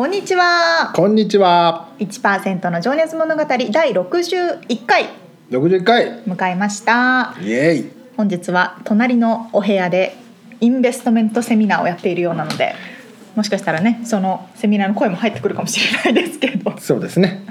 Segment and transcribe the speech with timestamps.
[0.00, 1.90] こんにちはこんにちは。
[1.98, 5.10] 1%の情熱物語第61回
[5.50, 6.22] 六十回。
[6.22, 7.90] 迎えましたイエイ。
[8.16, 10.16] 本日は隣のお部屋で
[10.62, 12.74] インベストメントセミナーをやっているようなので
[13.36, 17.44] もしかしたらねそのセミナーの声も入ってくるかもしれないですけどそうですね。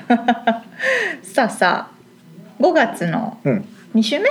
[1.21, 3.65] さあさあ5月のうん。
[3.93, 4.27] 2週目、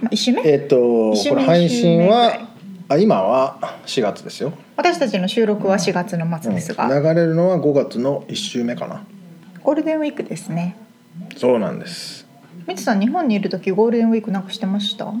[0.00, 0.42] まあ、1週目？
[0.44, 2.55] えっ、と一週目これ配信は
[2.88, 4.52] あ今は4月ですよ。
[4.76, 9.04] 私たちの収録は4月の末ですが、うん流れるのは5月の1週目かな。
[9.62, 10.76] ゴールデンウィークですね
[11.36, 12.26] そうなんです。
[12.68, 15.12] みつさん日本にいる時ゴールデンウィークなんかしてました？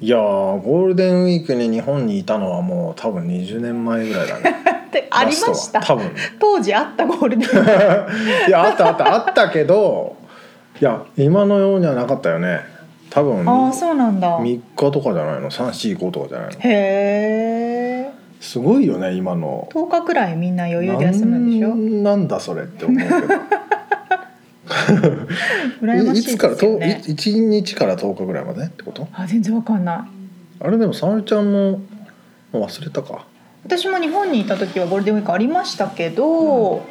[0.00, 0.20] いやー
[0.62, 4.56] ゴールデンウィークに日本にいたのはもう多分20年前ぐらいだね。
[4.88, 6.10] ってありまラした多分。
[6.40, 8.12] 当時あったゴールデンウィーク
[8.48, 10.16] いやあったあったあったけど、
[10.80, 12.60] いや今のようにはなかったよね。
[13.12, 14.38] 多分ああそうなんだ。
[14.38, 16.60] 3日とかじゃないの、3、4、5とかじゃないの？
[16.60, 16.60] へ
[18.08, 18.10] え
[18.40, 19.68] すごいよね今の。
[19.72, 21.74] 10日くらいみんな余裕で休むんでしょ？
[21.76, 23.12] なんだそれって思うけど。
[25.82, 26.56] 羨ましいいつから？
[26.56, 29.06] とですよねい一日から10日ぐらいまでってこと？
[29.12, 29.94] あ全然わかんな
[30.60, 30.64] い。
[30.64, 31.80] あれでも沙織ちゃんも
[32.52, 33.26] 忘れたか。
[33.64, 36.82] 私も日本にいた時はゴールデンウィークありましたけど、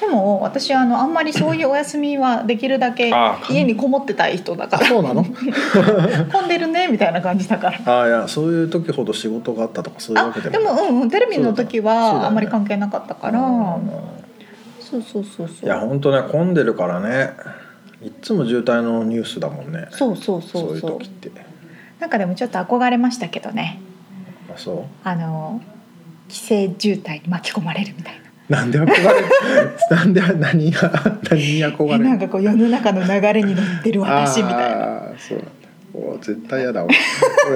[0.00, 4.86] でも私あのあんまりそういうお休みはできるだけあ家にこもってたい人だから。
[4.86, 5.24] そうなの？
[6.32, 7.78] 混んでるねみたいな感じだから。
[7.84, 13.40] ああいやそういう時ほど仕事があったとかそういうあわけでもでもうんうんテレビの時はあんまり関係なかったから。
[13.40, 13.44] う
[13.78, 13.90] ん
[14.80, 15.66] そうそうそうそう。
[15.66, 17.32] いや本当ね混んでるからね。
[18.00, 19.86] いっつも渋滞のニュースだもんね。
[19.90, 20.62] そうそうそそう。
[20.70, 21.30] いううそう時って。
[21.98, 23.80] なんかでもちょっと憧れましたけどね。
[24.50, 25.60] あそあの
[26.28, 28.27] 規制渋滞に巻き込まれるみたいな。
[28.48, 28.94] うなんで憧れ
[29.96, 30.90] なんで何が
[31.30, 35.02] 何に憧れなんかこう世の中の流れに乗ってる私みたいな。
[35.18, 35.50] そうなんだ。
[35.64, 35.67] お
[36.20, 36.94] 絶対嫌だ俺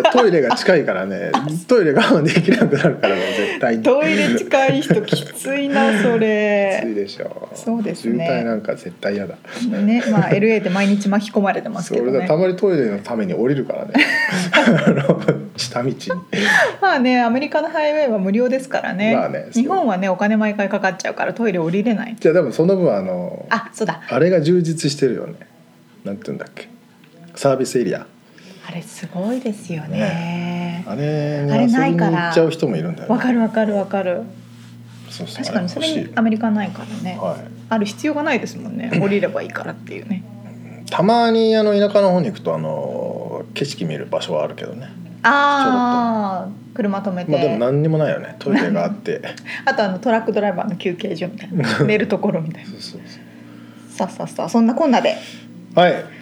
[0.00, 1.32] 俺トイレが近いからね。
[1.68, 3.82] トイレ我慢できなくなるからもう絶対に。
[3.84, 6.92] トイレ近い人きついなそきついれ。
[6.94, 7.48] でしょ。
[7.54, 8.24] そうですね。
[8.26, 9.36] 渋滞なんか絶対嫌だ。
[9.68, 12.10] ねまあ LA で毎日巻き込まれてますけどね。
[12.10, 12.36] それでた。
[12.36, 13.92] まにトイレのために降りるからね。
[14.52, 15.20] あの
[15.56, 15.96] 下道に。
[16.80, 19.14] まあねアメリカのハイウェイは無料ですからね。
[19.14, 22.16] まあね日本はねお金毎回かかっちゃうからトイレ降りれない。
[22.18, 24.00] じゃあでもその分あのあそうだ。
[24.08, 25.34] あれが充実してるよね。
[26.04, 26.68] なんて言うんだっけ。
[27.34, 28.06] サービスエリア
[28.72, 30.82] あれすごいですよね。
[30.86, 32.24] あれにあれないから。
[32.28, 33.14] 行っちゃう人もいるんだよね。
[33.14, 34.22] わかるわかるわかる。
[35.10, 35.44] そうそう。
[35.44, 37.18] 確かにそれにアメリカないからね。
[37.20, 37.36] はい。
[37.68, 38.90] ある必要がないですもんね。
[38.98, 40.24] 降りればいいからっていうね。
[40.90, 44.88] たまにあの田舎の方に行くとあの景色見る場所はあるけどね。
[45.22, 48.36] ああ車止めて、まあでも何にもないよね。
[48.38, 49.20] トイレがあって。
[49.66, 51.80] あとあのトラックドライバーの休憩所みたいな。
[51.80, 52.70] 寝るところみたいな。
[52.70, 53.00] そうそう
[53.90, 55.18] さあさあさあそんなこんなで。
[55.74, 56.21] そうはい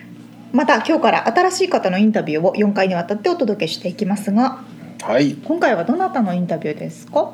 [0.52, 4.64] また今日から新しい方のインタビューを4回にわたってお届けしていきますが
[5.02, 5.34] はい。
[5.34, 7.32] 今回はどなたのインタビューですか？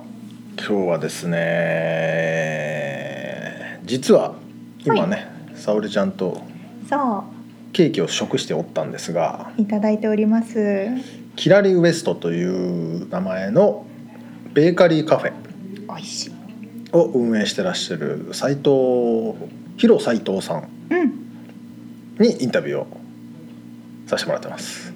[0.56, 1.40] 今日はですね
[3.84, 4.34] 実は
[4.84, 6.42] 今ね、沙織ちゃんと
[6.88, 7.24] さ
[7.72, 10.88] ケーキを食しておったんですがあいただいております。
[11.36, 13.84] キラリウエストという名前の
[14.52, 15.32] ベーカリーカフェ
[15.88, 16.32] 美味しい。
[16.92, 19.34] を運営してらっしゃる斉藤
[19.76, 20.68] 広斉藤さん。
[22.18, 22.86] にインタビューを
[24.06, 24.92] させてもらってます。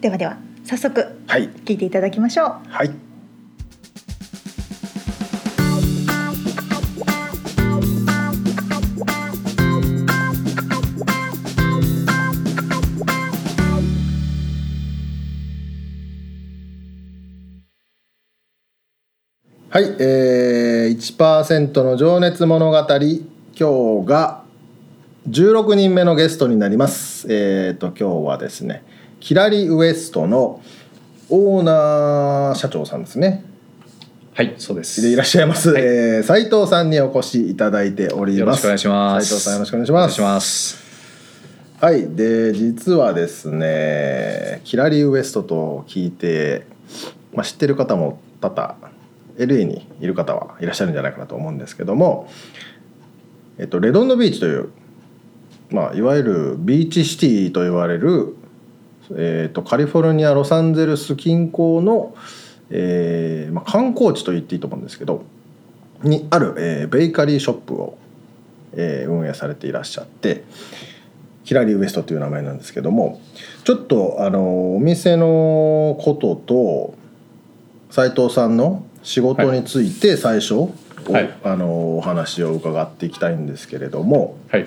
[0.00, 1.48] ではでは早速はい。
[1.48, 2.60] 聞いていただきましょう。
[2.68, 3.08] はい。
[19.70, 24.47] はい、えー、1%の情熱物語今日が
[25.26, 28.84] 16人目のゲストになりますえー、と今日はですね
[29.20, 30.60] キラリウエストの
[31.28, 33.44] オーナー社長さんですね
[34.34, 35.02] はい、そうです。
[35.02, 39.26] でいらっしゃいます、はいえー斉藤さんにお越しいただいておりますよろしくお願いします。
[39.26, 40.88] 斉藤さんよろしくお願いしますお願いします。
[41.80, 46.66] はいで実はですねキラリウエストと聞いて、
[47.34, 48.76] まあ、知ってる方も多々
[49.38, 52.28] LA にいる方はいらっしゃるんじゃないかなと思うんですけども、
[53.58, 54.70] えっと、レドンドビーチという、
[55.70, 58.36] まあ、いわゆるビーチシティと言われる、
[59.16, 62.14] えっと、カリフォルニアロサンゼルス近郊の、
[62.70, 65.24] えーまあ、観光地と言っていいと思うんですけど
[66.02, 67.98] にある、えーベーカリーショップを、
[68.72, 70.44] えー運営されていらっしゃって
[71.44, 73.20] ヒラリーウエストという名前なんですけども
[73.64, 76.94] ちょっとあのお店のことと
[77.90, 80.74] 斉藤さんの仕事について最初、お
[81.10, 81.38] はい。
[81.42, 84.66] あのお話を伺っていきたいんですけれどもはい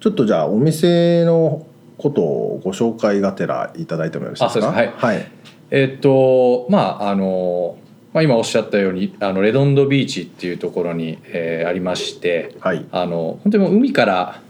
[0.00, 1.66] ちょっとじゃあお店の
[1.98, 4.68] ことをご紹介がてらいただいてもよろしいですか？
[4.70, 5.30] あそうですはい。
[5.70, 7.76] えっとまああの、
[8.12, 12.86] まあ、今おっしゃったようにあのレドンドビーチっていうところに、えーありましてはい。
[12.90, 14.40] あの本当にもう海から、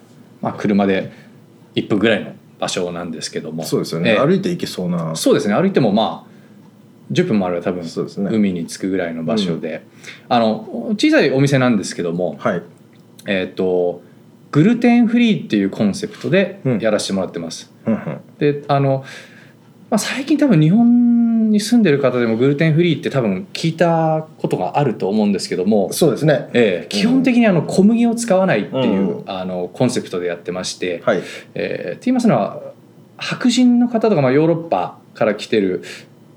[0.40, 1.12] まあ、車で
[1.74, 3.64] 1分ぐらいの場所なんですけども。
[3.64, 5.16] そうですよね、えー歩いて行けそうな。
[5.16, 5.54] そうですね。
[5.54, 6.30] 歩いてもまあ
[7.12, 8.30] 10分もあれば多分そうですね。
[8.32, 9.82] 海に着くぐらいの場所で、
[10.28, 12.62] あの小さいお店なんですけども、はい。
[13.26, 14.02] えっと
[14.52, 16.78] グルテンフリーっていうコンセプトでうん。
[16.78, 17.72] やらせてもらってます。
[17.86, 18.20] うんうん。
[18.38, 19.04] であの、
[19.90, 26.48] まあ、最近多分日本に住んでる方でもグルテンフリーって多分聞いたことがあると思うんですけども、そうですね。
[26.52, 31.22] ええ基本的にあの小麦を使わないっていう、うんあのコンセプトでやってまして、はい。
[31.54, 32.62] えーって言いますのは
[33.18, 35.82] 白人の方とか、まあ、ヨーロッパから来てる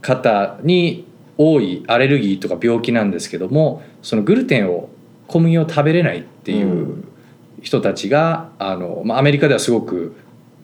[0.02, 1.06] 方に
[1.38, 4.90] 多いアレルギーとか病気なんですけどもそのグルテンを
[5.28, 7.08] 小麦を食べれないっていううん
[7.64, 10.16] 人たちがあの、まあ、アメリカではすごく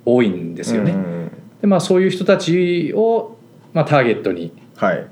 [0.06, 0.92] 多いんですよね。
[0.92, 1.32] うん
[1.62, 3.38] でまあ、そういう人たちを、
[3.74, 5.08] まあ、ターゲットに、はい。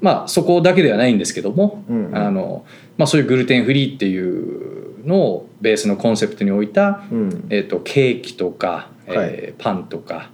[0.00, 2.16] まあ、そこだけではないんですけども、うんうん。
[2.16, 2.66] あの
[2.98, 7.46] まあ、そういうグルテンフリーっていうのをベースのコンセプトに置いたうん。
[7.48, 10.30] えー、とケーキとか、えーパンとか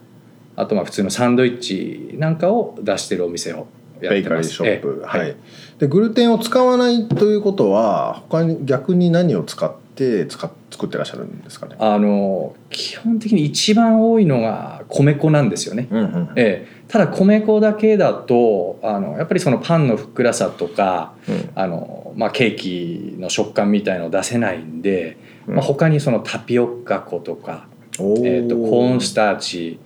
[0.57, 3.69] あとまあ普通のサンドイッチなんかを出してるお店を
[4.01, 4.23] やってます。
[4.23, 5.37] ベーカリーショップ、えーはい、
[5.79, 9.88] でグルテンを使わないということは他に逆に何を使って
[10.27, 11.77] 使っ作ってらっしゃるんですかね？
[11.79, 21.51] あの基本的に一番多いのが米粉なんですよね、うんうんえーただ米粉だけだとあのやっぱりそのパンのふっくらさとかうん。
[21.55, 25.55] あの、まあ、ケーキの食感みたいのを出せないんで、うん。
[25.57, 27.67] まあ、他にそのタピオカ粉とか、
[27.99, 29.79] えー、とコーンスターチ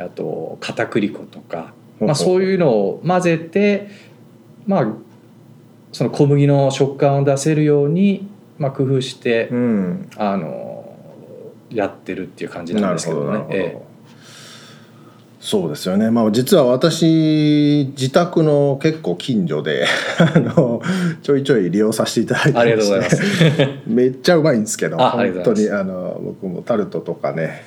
[0.00, 3.88] あと片栗粉とかまあ、そういうのを混ぜて、
[4.66, 4.86] まあ、
[5.92, 8.28] その小麦の食感を出せるように、
[8.58, 10.96] まあ、工夫して、うん、あの
[11.70, 13.30] やってるっていう感じなんですけど。
[13.32, 13.46] ね。
[13.50, 13.88] ええ。
[15.40, 19.86] そうですよね、まあ、実は私自宅の結構近所で
[20.18, 20.82] あの
[21.22, 23.22] ちょいちょい利用させていただいてまありがとうございます。
[23.86, 27.62] めっちゃうまいんですけど本当にあの僕もタルトとかね、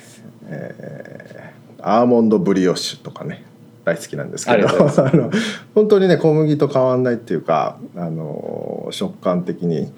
[0.48, 1.42] えー
[1.82, 3.44] アーモンドブリオッシュとかね
[3.84, 4.70] 大好きなんですけど あ
[5.14, 5.30] の
[5.74, 9.92] 本当にね小麦と変わんないっていうかあの食感的に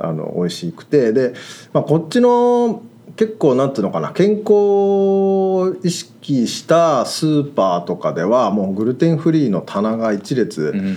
[0.00, 1.12] あの美味しくて。
[1.12, 1.34] で、
[1.72, 2.82] まあ、こっちの
[3.16, 10.96] 結構なんていうのかな健康を意識したスーパーとかではもうグルテンフリーの棚が一列うん。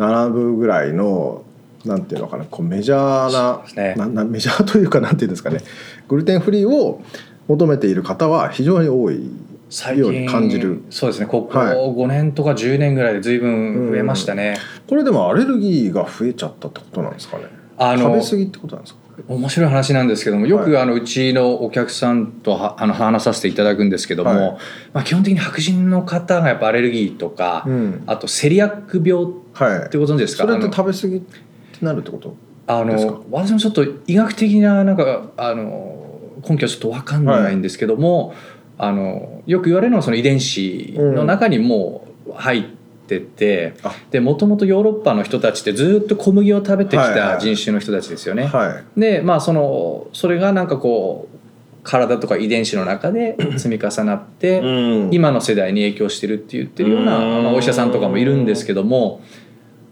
[0.00, 1.44] 並ぶぐらいの、
[1.84, 3.94] なんていうのかなこうメジャーなね。
[3.96, 5.60] ななメジャーというかなんていうんですかね。
[6.08, 7.02] グルテンフリーを
[7.48, 9.30] 求めている方は非常に多い
[9.70, 10.82] 最ように感じる。
[10.90, 11.26] そうですね。
[11.26, 11.76] ここはい。
[11.76, 14.56] 5年とか10年ぐらいで随分増えましたね。
[14.88, 17.44] これでもアレルギーが増えちゃったってことなんですかね
[17.82, 19.00] あの食べ過ぎってことなんですか？
[19.28, 24.58] 面白い話なんですけどもよく、はいあのうちのお客さんとはあの話させていただくんですけども、はい。
[24.92, 28.02] まあ、基本的に白人の方がやっぱアレルギーとか、うん。
[28.06, 30.44] あとセリアック病っはいてご存知ですか？
[30.44, 31.38] それって食べ過ぎって
[31.84, 33.12] なるってことあですか？
[33.12, 38.34] の私もちょっと医学的ななんかあの根拠はちょっと分かんないんですけども、
[38.78, 42.79] あのよく言われるのはその遺伝子の中にもう入って
[43.18, 43.92] て、あ。
[44.10, 47.16] でもともとヨーロッパの人たちってずっと小麦を食べてきはいはい。
[47.16, 48.44] た人種の人たちですよね。
[48.44, 49.00] はい。
[49.00, 51.36] でまあそのそれがなんかこう
[51.82, 54.64] 体とか遺伝子の中で 積み重なって、う
[55.08, 55.08] ん。
[55.12, 57.44] 今の世代に影響してるって言ってるような、うん。
[57.44, 59.22] まあ、お医者さんとかもいるんですけども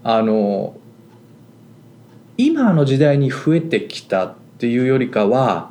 [0.04, 0.76] あの
[2.36, 5.70] 今の時代に増えてきたっていうよりかは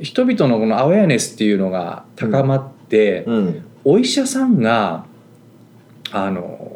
[0.00, 3.62] 人々のこのアウェアネスっていうのが高まって、うん。
[3.88, 5.06] お医者さんが
[6.10, 6.75] あの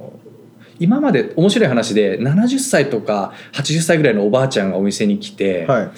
[0.81, 5.91] 今まで面白い話で70歳とか80歳ぐらいのおばあちゃんがお店に来て、はい。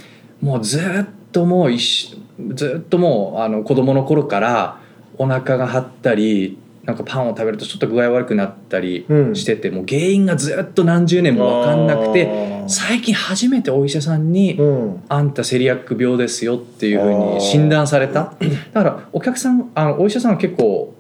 [0.45, 0.83] もうずっ
[1.31, 2.17] ともう一緒
[2.55, 4.81] ずっともうあの子供の頃から
[5.17, 9.37] お腹が張ったりなんかパンを食べるとちょっと具合悪くなったりうん。
[9.37, 15.03] してて、もう原因がずっと何十年も分かんなくて最近初めてお医者さんにうん。
[15.09, 18.35] あんたセリアック病ですよっていうふうに診断された。
[18.73, 20.93] だからお客さんあのお医者さんは結構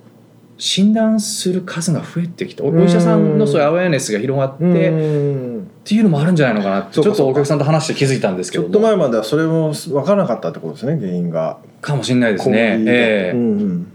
[0.59, 5.63] 診断する数が増えてきておお医者さんのそういうアウェアネスが広がって、うん。
[5.63, 11.59] っていうのもあるんじゃないのかなってちょっとお客さんと話して気づいたんですけちょっと前まではそれも分からなかったってことですね原因が。
[11.81, 12.85] かもしれないですね。
[12.87, 13.37] ええ。
[13.37, 13.87] うん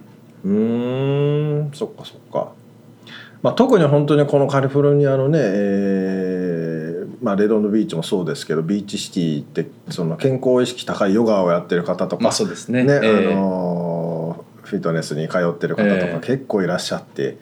[0.44, 1.72] うん。
[1.74, 2.52] そっかそっか、
[3.42, 12.84] まあ、特に本当にこのカリフォルニアのね、えーまあ、レドンドビーチもそうですけどビーチシティってその健康意識高いヨガをやってる方とか、まあそうですね。
[12.84, 13.34] ねええ。
[13.34, 13.87] あのー
[14.68, 16.14] フィットネスに通ってる方とええ。
[16.14, 17.38] か結構いらっしゃって、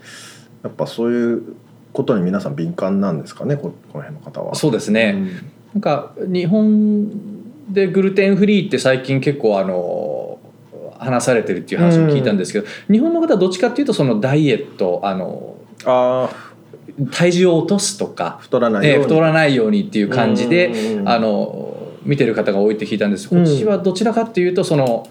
[0.63, 1.43] やっぱそういう
[1.91, 3.55] ことに皆さん敏感なんですかね？
[3.57, 4.55] ここの辺の方は。
[4.55, 5.27] そうですね。
[5.73, 7.09] なんか日本
[7.73, 10.39] でグルテンフリーって最近結構あの
[10.99, 21.71] 話されてるっていう話も聞いたんですけど、日本の方はどっちかっていうとそのダイエットあのああ体重を落とすとか、太らないように、えー太らないようにっていう感じで、うんうんうんあの
[22.05, 23.27] 見てる方が多いって聞いたんです。
[23.27, 23.43] こうん。
[23.43, 25.07] っちはどちらかっていうとその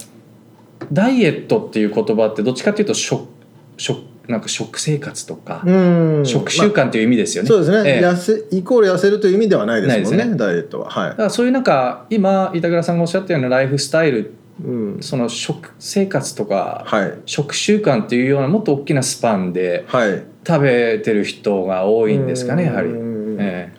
[0.92, 3.28] ダイエットっていう言葉ってどっちかっていうと食
[3.76, 5.72] 食なんか食生活とか、う
[6.20, 6.22] ん。
[6.24, 7.48] 食習慣っていう意味ですよね。
[7.48, 8.00] そうですね、ええ。
[8.00, 10.36] 痩せイコール痩せるという意味ではないですもんねね。
[10.36, 10.88] ダイエットは。
[10.88, 11.10] はい。
[11.10, 14.32] だからそういうなんか今板倉さんがおっしゃったようなライフスタイル
[14.64, 14.98] うん。
[15.02, 17.14] その食生活とかはい。
[17.26, 20.22] 食習慣っていうようなもっと大きなスパンではい。
[20.46, 22.88] 食べてる人が多いんですかねやはり。
[22.88, 23.36] うん。
[23.40, 23.74] え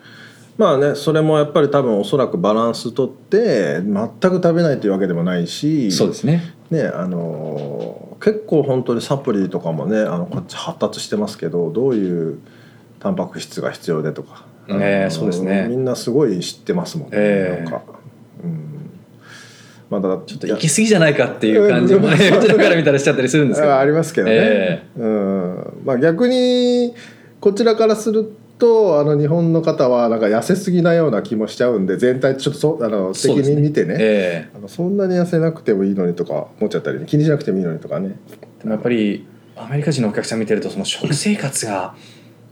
[0.58, 6.54] まあねそれもやっぱり多分おそらくバランスとって全く食べないというわけでもないしえそうですね。
[6.70, 12.40] ねあの結構本当にサプリとかもねあのこっち発達してますけどどういう
[12.98, 15.66] タンパク質が必要でとか、ええあのそうですね。
[15.68, 17.82] みんなすごい知ってますもんね、ええなんか、
[18.42, 18.90] うん、
[19.90, 22.38] まだちょっと行き過ぎじゃないかっていう感じもねうん。
[22.40, 23.74] うちのから見たらしちゃったりするんですけど。
[23.74, 25.82] あありますけどね、えうん。
[25.84, 26.94] まあ、逆に
[27.40, 33.96] こちらからするとあの日本の方はなんか痩せすぎなような気もしちゃうんで全体ちょっとそあの的に見てね。
[33.98, 37.06] えあのそんなに痩せなくてもいいのにとか思っちゃったりね。
[37.06, 41.94] 気にしなくてもいいのにとかねえでもやっぱりアメリカ人のお客さん見てるとその食生活が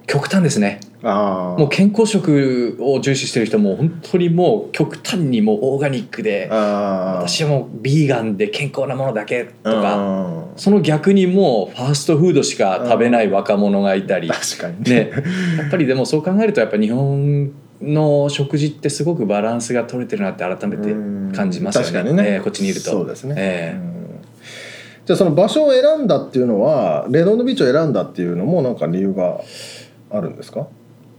[0.06, 0.80] 極端ですね。
[1.02, 14.82] もう健康食を重視してる人も本当にもう極端にもうオーガニックで私はもうビーガンで健康なものだけとかあその逆にもうファーストフードしか食べない若者がいたりー確かに。
[14.90, 15.10] ね。
[15.58, 20.94] やっぱりでもそう考えるとやっぱ日本の食事ってすごくバランスが取れてるなって改めて
[21.36, 21.92] 感じますよね。
[21.92, 22.90] 確かにね、ええこっちにいると。
[22.90, 23.76] そうですね、ええ。
[23.76, 24.22] うん。
[25.04, 29.40] じゃあその場所を選んだっていうのはレドンドビーチを選んだっていうのもなんか理由が？
[30.16, 30.66] あるんですか？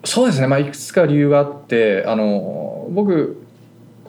[0.03, 3.41] そうですね、まあ、いくつか理由があってあの僕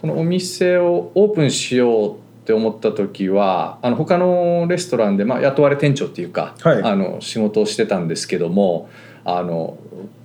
[0.00, 2.16] このお店をオープンしようっ
[2.46, 6.82] て思った時はあの他のレストランで、まあ、雇われ店長っていうか、はい。
[6.82, 8.88] あの仕事をしてたんですけども
[9.24, 9.78] あの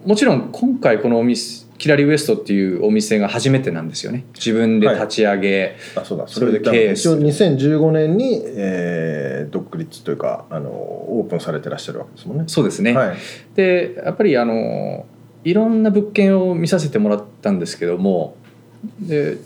[0.05, 4.23] もちろん今回このお店キラリウエストっていうお店が初めてなんですよね。
[4.35, 6.27] 自分で立ち上げ、あそうだ。
[6.27, 12.43] それで経営一応2015年に、えー独立というかあのオープンされてらっしゃるわけですもんね。
[12.45, 13.17] そうですね、はい、
[13.55, 15.07] でやっぱりあの
[15.43, 18.37] いろんな物件を見させてもらったんですけども
[18.99, 19.37] で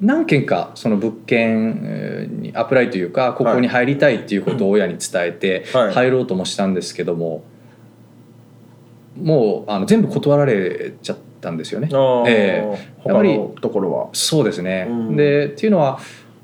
[0.00, 5.94] 何件かその物件えーにアプライというかここに入りたいっていうことを親に伝えてはい。
[5.94, 7.44] 入ろうともしたんですけども
[9.16, 11.88] もうあの全部断られちゃったんですよね。
[12.26, 12.62] え
[12.98, 14.08] 他やっぱりのところは？
[14.12, 15.16] そうですね、うん。
[15.16, 15.98] でっていうのは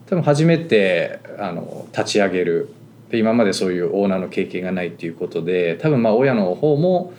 [0.06, 2.68] 多分初めてあの立ち上げる。
[3.10, 7.12] で今までそういうオーナーの経験がないっていうことで多分まあ親の方も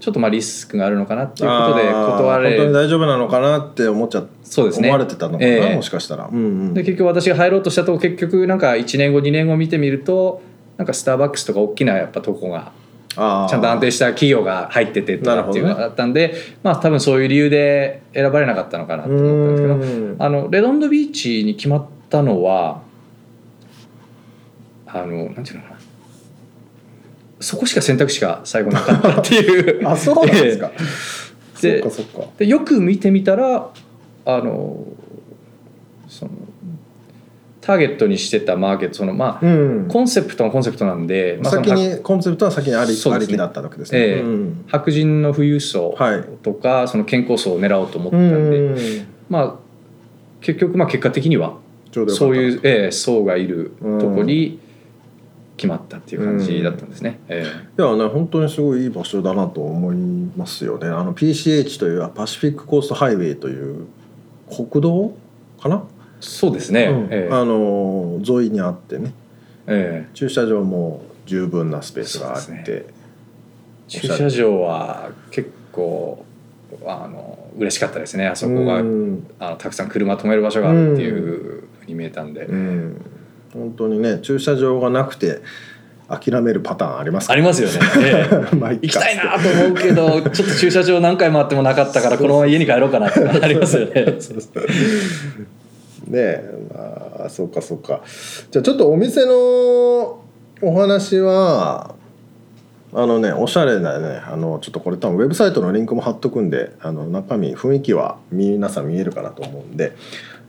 [0.00, 4.88] ちょっとまあリスクがあるのかなっていうことで断られ本当に大丈夫なのかなって思っちゃそうですね。
[4.88, 5.76] 思われてたのかな、ええ。
[5.76, 6.28] もしかしたら。
[6.32, 6.38] うんう
[6.70, 6.74] ん。
[6.74, 10.40] で結局私が入ろうとしたとこ結局なんか1年後2年後見てみると
[10.78, 12.72] なんかスターバックスとか大きなやっぱとこが
[13.14, 20.16] ちゃんと安定した企業が入っててとかっていうのがあったんで、まあ多分そういう理由で選ばれなかったのかなと思ったんですけどうん。
[20.18, 22.82] あのレドンドビーチに決まったのは
[24.86, 25.80] あのなんていうのかな。
[27.40, 29.86] そこしか選択肢が最後なかったっていう。
[29.88, 30.70] あそうなんですか。
[32.38, 33.68] でよく見てみたら
[34.24, 34.86] あの
[36.08, 36.30] その
[37.70, 39.88] ターゲットにしてたマーケットそのまあ、うん。
[39.88, 43.98] コンセプトのコンセプトなんで、まあ、先にコンセプトは先にあり,、ねありきだったわけですね。
[43.98, 46.24] ええうん白人の富裕層はい。
[46.42, 48.60] とか、その健康層を狙おうと思ったんで、
[49.02, 49.06] ん。
[49.28, 49.54] まあ
[50.40, 51.58] 結局まあ結果的には
[52.08, 54.58] そういう、ええ層がいるとこに
[55.56, 57.20] 決まったっていう感じだったんですね。
[57.28, 57.44] え
[57.78, 59.96] えいやね本当にすごいいい場所だなと思い
[60.36, 60.88] ますよね。
[60.88, 63.86] あの PCH というパシフィックコーストハイウェイという
[64.48, 65.14] 国道
[65.60, 65.84] かな、
[66.20, 66.84] そうですね。
[66.84, 67.08] うん。
[67.10, 67.32] ええ。
[67.32, 69.12] あの沿いにあってね。
[69.66, 72.86] え駐車場も十分なスペースがあって、
[73.88, 76.24] 駐車場は結構
[76.86, 78.26] あの嬉しかったですね。
[78.26, 79.26] あそこがうん。
[79.38, 83.04] あのたくさん車止める場所があるっていうふうに見えたんで、うん。
[83.52, 85.40] 本当にね駐車場がなくて
[86.08, 87.34] 諦めるパターンありますか？
[87.34, 88.54] らありますよね、ええ。
[88.56, 94.06] まあ行きたいなと思うけどちょっと駐車場何回回ってもなかったからこのまま家に帰ろうかなってありますよね。
[96.06, 96.10] ね。
[96.14, 96.68] え
[97.18, 98.02] まあそうかそうか。
[98.50, 100.22] じゃあちょっとお店の
[100.62, 101.94] お話は
[102.92, 104.20] あのねおしゃれなね。
[104.26, 109.96] あのちょっとこれ多分ウェブサイトのリンクも貼っとくんであの中身雰囲気は皆さん見えるかなと思うんで。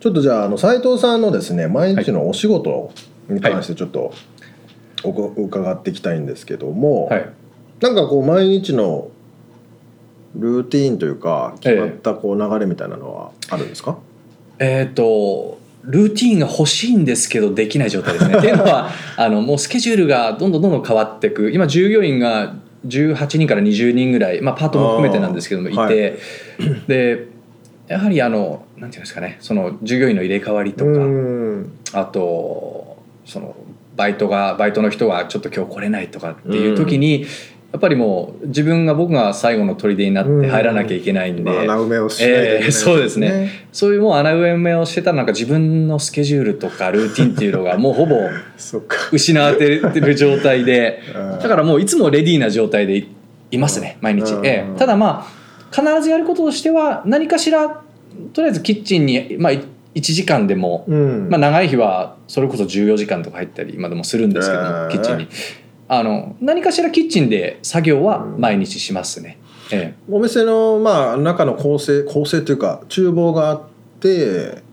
[0.01, 2.91] ちょっとじゃああの斉藤さんのですね毎日のお仕事
[3.29, 4.12] に関してちょっと
[5.03, 7.29] おこ伺っていきたいんですけども、はい、
[7.81, 9.12] なんかこう毎日の
[10.36, 14.11] ルーティーンというか決まったこう流れみたいなのはあるんですか、え
[14.89, 18.36] っ、とルーティンが欲しいんですけどできない状態ですね。
[18.39, 21.51] っていうのはあのもうスケジュールがどんどんどんどん変わっていく。
[21.51, 22.56] 今従業員が
[22.88, 26.15] 18人から20人ぐらい、まあ、パートも含めてなんですけどもいて、はい。
[26.88, 27.27] で
[27.88, 29.38] やはりあのなんていうんですかね。
[29.39, 31.72] その従業員の入れ替わりとか、うん。
[31.94, 33.56] あとその
[33.96, 37.25] バイトがバイトの人がちょっと今日来れないとかっていう時に、
[37.71, 43.67] やっぱりもう自分が僕が最後の砦になって入らなきゃいけないんで、まあ、穴埋めをしないといけないえーそうですね。
[43.71, 48.15] そういうもう穴埋めをしてたらなんか自分のスケジュールとかルーティンっていうのが もうほぼ
[49.11, 50.99] 失われてる状態で。
[51.15, 51.39] うん。
[51.39, 53.07] だからもういつもレディーな状態でい
[53.51, 54.33] いますね毎日。
[54.33, 54.45] う、ん。
[54.45, 54.77] ええ。
[54.77, 55.41] ただまあ
[55.73, 57.81] 必ずやることとしては何かしら
[58.33, 59.63] とりあえずキッチンに、まあ、1
[60.01, 61.27] 時間でも、うん。
[61.29, 65.27] まあ、長い日はそれこそ14時間とか入ったり今でもするんですけども、えーキッチンに
[65.93, 69.38] あの何かしらキッチンで作業は毎日しますね、
[69.74, 70.01] ええ。
[70.10, 73.63] お店のまあ中の構成構成というか厨房があっ
[74.00, 74.63] て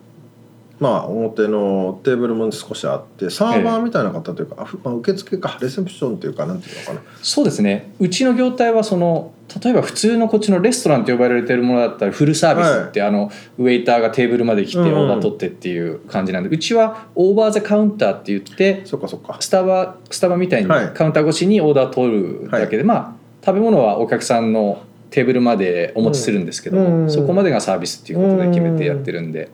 [0.78, 7.00] まあ表のテーブルも少しあってサーバーみたいな方というか、あふまあ、受付かレセプションというかなんていうのかな。
[7.20, 7.90] そうですね。
[7.98, 14.88] うちの業態はその例えば普通のこっちのレストランと呼ばれてるものだったらフルサービスって、あのウェイターがテーブルまで来てオうん。
[14.88, 19.38] ーダー取ってっていう感じなんで、うちはオーバーザカウンターって言ってそっかそっか。
[19.40, 20.92] スタバスタバみたいにはい。
[20.92, 23.14] カウンター越しにオーダー取るだけで、まあ
[23.44, 29.48] 食べ物はお客さんのテーブルまでお持ちするんですけども、うんそこまでがサービスっていうことで決めてやってるんで、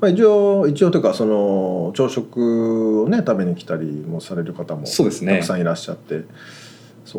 [0.00, 5.36] まあ、一応一応というかその朝食をね食べに来たりもされる方もそうですね。
[5.36, 6.14] たくさんいらっしゃって。
[6.14, 6.26] そう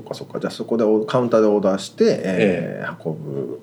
[0.04, 0.40] かそうか。
[0.40, 3.60] じゃあそこでおカウンターでオーダーして、えー運ぶ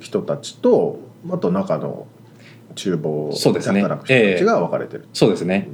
[0.00, 0.98] 人たちと
[1.30, 2.06] あと中の
[2.74, 3.80] 厨房でそうですね。
[3.80, 5.68] 働く人たちが分かれてる、そうですね、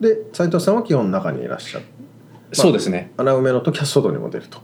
[0.00, 1.84] で斉藤さんは基本中にいらっしゃる
[2.52, 3.12] そうですね。
[3.16, 4.60] 穴埋めの時は外にも出ると。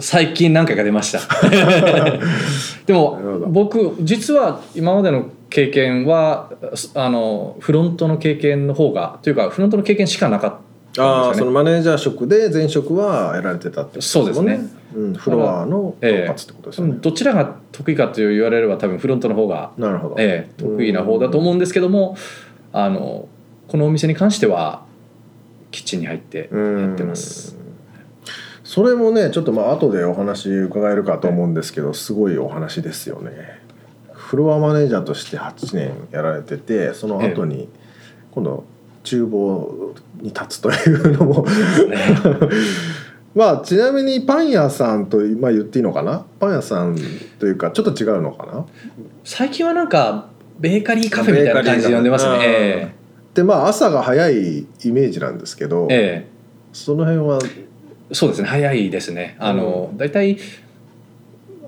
[0.00, 1.20] 最近何回か出ました。
[2.86, 6.52] でも僕実は今までの経験は
[6.94, 10.58] あのフロントの経験の方がというかフロントの経験しかなかった
[10.96, 14.60] ああそのマネージャー職で前職はやられてたってことそうですね。
[14.94, 22.16] うん、フロアの統括ってことですよね、どちらが得意かと言われれば多分フロントの方が、なるほど、ええ得意な方だと思うんですけども
[22.72, 23.28] あの
[23.68, 24.84] このお店に関しては
[25.70, 27.56] キッチンに入ってやってます。
[28.64, 33.60] それもねちょっとまあ後でお話伺えるかと思うんですけどすごいお話ですよね。
[34.12, 37.68] フロアマネージャーとして8年やられててその後に
[38.30, 38.64] 今度
[39.08, 41.46] 厨房に立つというのも。
[43.34, 46.24] まあちなみにパン屋さんと、まあ、言っていいのかな？
[46.40, 46.96] パン屋さん
[47.38, 48.66] というかちょっと違うのかな？
[49.22, 52.38] 最近はなんかベーカリーカフェみたいな感じで呼んでますね。
[52.40, 52.92] え
[53.34, 56.28] でまあ朝が早いイメージなんですけど、ええ
[56.72, 57.38] その辺は？
[57.44, 57.68] え
[58.12, 59.36] そうですね早いですね。
[59.38, 60.38] あの、大体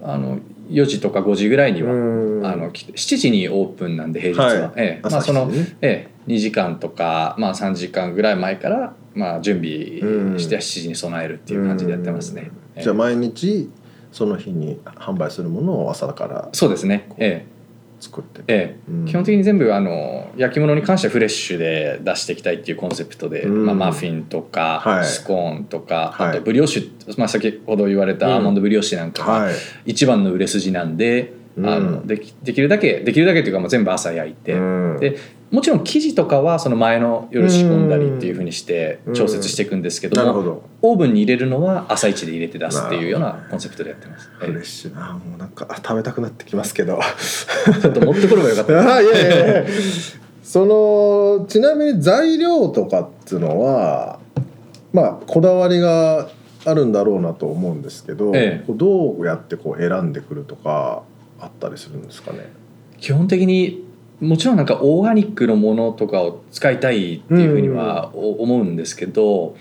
[0.02, 0.38] あの
[0.70, 2.46] 4時とか5時ぐらいには、うん。
[2.46, 4.72] あの来て7時にオープンなんで平日は、はい。
[4.76, 5.00] ええ。
[5.02, 12.50] まあ、朝その7時ねええ、2時間とか、まあ、3時間ぐらい前から、まあ、準備して7時に備えるっていう感じでやってますね。
[12.76, 13.68] ええじゃあ毎日
[14.12, 17.46] その日に販売するものを朝からそうですね、え
[18.00, 18.90] 作ってええ。
[18.90, 19.08] うん。
[19.08, 23.66] え、基本的に全部あの焼き物に関してはフレッシュで出していきたいっていうコンセプトで、うん。
[23.66, 25.04] まあ、マフィンとか、はい。
[25.04, 26.28] スコーンとか、はい。
[26.30, 29.54] あとブリオッシュ、まあ、先ほど言われたアーモンドブリオッシュなんかがはい。
[29.86, 34.56] 一番の売れ筋なんで、うんあのできできるだけできるだけというかもう全部朝焼いて、う
[34.96, 34.98] ん。
[35.00, 35.18] で
[35.50, 40.62] もちろん生地とかはその前の夜仕込んだりっていうふうにして調節していくんですけども、ど。
[40.80, 44.30] オーブンに入れるのは朝一で入れて出すっていうようなコンセプトでやってます。
[44.38, 47.00] フレッシュなもうなんかあ食べたくなってきますけど。
[47.80, 48.78] ちょっと持ってこればよかった。
[48.94, 49.64] あいやいやいや。
[50.44, 54.20] そのちなみに材料とかっていうのは
[54.92, 56.28] まあこだわりが
[56.64, 58.72] あるんだろうなと思うんですけど、ええ。
[58.72, 61.02] どうやってこう選んでくるとか
[61.40, 62.50] あったりするんですかね？
[62.98, 63.84] 基本的に
[64.20, 69.56] もちろんなんかオーガニックのものとかを使いたいっていうふうにはお思うんですけど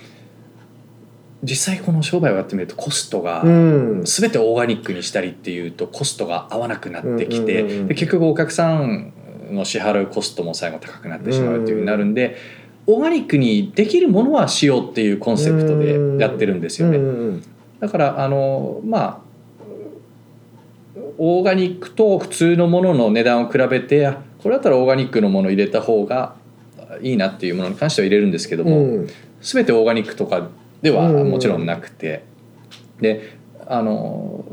[1.42, 4.04] 実際この商売をやってみるとコストがうん。
[4.04, 9.14] 全てオーガニックにしたりっていうとコストが合わなくなってきて、で結局お客さん
[9.52, 12.36] の支払うコストも最後高くなってしまうっていうふうになるんで、
[12.88, 17.42] オーガニックにできるものはしようっていうコンセプトでやってるんですよね。
[17.80, 19.29] だからあのまあ
[21.22, 26.36] オーガニックと普通のものの値段を比べてあこれだったらオーガニックのものを入れた方が
[27.02, 29.10] いいなっていうものに関しては入れるんですけども、うん。
[29.42, 30.48] 全てオーガニックとか
[30.82, 31.30] ではうん。
[31.30, 32.24] もちろんなくて、
[33.02, 34.44] であの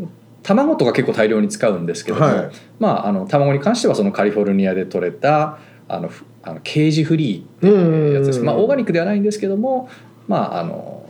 [0.42, 2.50] 卵とか結構大量に使うんですけども、はい。
[2.80, 9.88] まああの卵に関してはそのカリフォルニアで採れたあのふあのケージフリーっていうやつです、まあ、オーガニックではないんですけども
[10.28, 11.05] まああの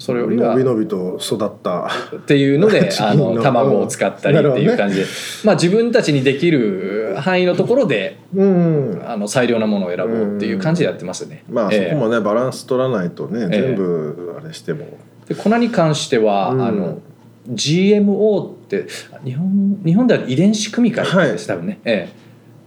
[0.00, 1.88] それよりは伸び伸びと育った。
[2.16, 5.04] っていうので あンのの卵を使ったりっていう感じで、
[5.44, 11.44] まあ、自分たちにできる範囲のところでうんあの最良なものを選ぼうっていう感じでやってますね。
[11.50, 11.90] まあそえ。
[11.92, 13.62] えこもねバランス取らないとねええ。
[13.62, 14.86] 全部あれしても。
[15.28, 16.62] で粉に関しては、うん。
[16.62, 16.98] あの
[17.52, 18.86] GMO って
[19.24, 22.08] 日本日本では遺伝子組み換えです、多分ね、え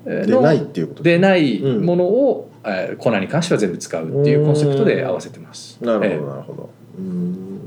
[0.06, 0.26] え。
[0.28, 1.04] 出ないっのていうこと。
[1.04, 5.78] でないものを、えー粉に関しては全部使うっていうコンセプトで合わせてます。
[5.82, 7.60] なるほえどなるほどうん。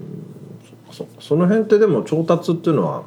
[0.92, 3.02] そその辺ってでも調達っていうのは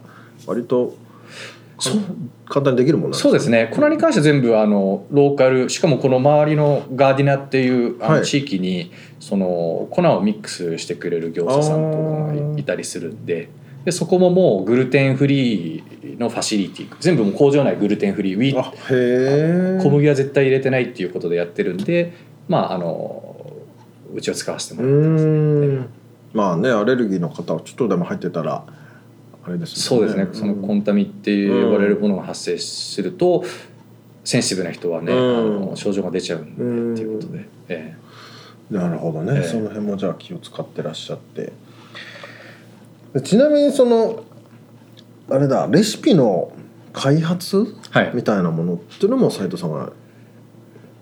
[0.45, 2.01] 割とえそう。
[2.47, 3.71] 簡単にできるもんそうですね。
[3.73, 8.19] 粉に関しては全部あのローカルしかもこの周りのガーディナっていうあはい。
[8.21, 13.49] の地域にその粉をミックスしてくれる業者さんとかがいたりするんで
[13.86, 19.82] でそこももうグルテンフリーのファシリティ全部もう工場内グルテンフリーウィー。
[19.82, 22.13] 小麦は絶対入れてないっていうことでやってるんで
[22.47, 23.45] まああの
[24.13, 25.25] うちを使わせてうもらってます。
[25.25, 25.89] ん
[26.33, 28.63] まあねアレルギーの方はちょっとでも入ってたら
[29.45, 33.43] あれですそうですね、んそのコンタミって呼ばれるものが発生すると、
[34.23, 35.17] センシティブな人はね、うん。
[35.17, 37.95] あの症状が出ちゃうんで、うんっていうことで、え
[38.69, 39.47] なるほどね、ええ。
[39.47, 41.53] その辺もじゃあ気を使ってらっしゃって。
[43.13, 44.23] でちなみにその
[45.31, 46.51] あれだレシピの
[46.93, 48.11] 開発えはい。
[48.13, 49.91] みたいなものっていうのも斉藤さんが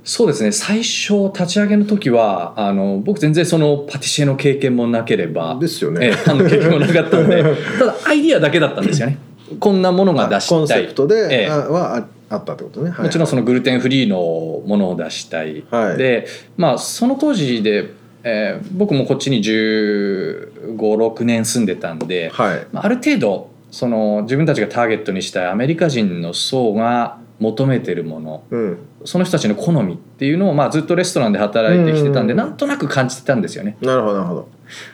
[0.08, 0.54] そうですね。
[0.54, 6.08] 最初立ち上げの時はあの僕全然そのパティシエの経験もなければですよね。
[6.08, 7.43] ええパンの経験もなかったんで
[7.78, 9.17] ただアイディアだけだったんですよね。
[9.60, 10.84] こんなものが出コンしたい。
[10.84, 13.04] セプトで、えはああったってことね、はい。
[13.04, 15.98] もちろんそのグルテンフリーのものを出したい、はい。
[15.98, 17.91] でまあその当時で、
[18.24, 22.65] えー僕もこっちに1 5 6年住んでたんで、はい。
[22.72, 28.43] まあある程度その自分たちがターゲットにしたいアメリカ人の層が求めてるもの。
[28.50, 28.78] うん。
[29.06, 32.39] その人たちの好みっていうのを、まあ、ずっとレストランで働いてきてたんで、うん。
[32.39, 33.78] なんとなく感じてたんですよね。
[33.82, 34.50] なるほどなるほだか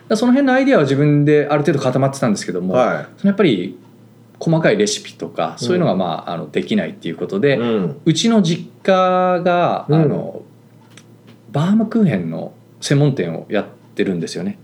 [0.09, 3.77] らその辺のアイディアは自分である程度固まってたんですけども、どはそのやっぱり
[4.39, 10.01] 細かいレシピとかそういうのが、まあ、あのできないっていうことい、で、うん、うちの実家が、うん。
[10.01, 10.41] あの
[11.51, 12.51] バームクーヘンの
[12.81, 14.57] 専門店をやってるんですよね。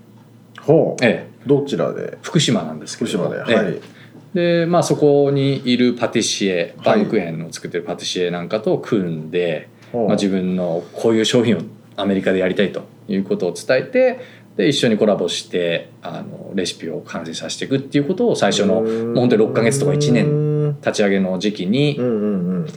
[0.60, 1.06] ほう。
[1.06, 2.18] ええ、どちらで？
[2.24, 3.36] 福島なんですけ福ども。
[3.36, 3.99] 島で、はい、ええ
[4.34, 6.86] でまあそこにいるパティシエはい。
[6.86, 10.08] バームクーヘンを作ってるパティシエなんかと組んで、ほう。
[10.08, 11.62] まあ、自分のこういう商品を
[11.96, 14.20] アメリカでやりたいということを伝えて
[14.56, 22.00] で一緒にコラボしてあのレシピを完成させていくっていうことを最初のもう本当に6ヶ月とか1年年立ち上げの時期に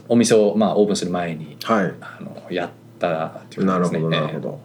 [0.07, 1.93] お店をまあオープンする前にはい。
[2.01, 4.21] あのやったっていうなるほことですね。
[4.21, 4.57] どなるほど、はあ、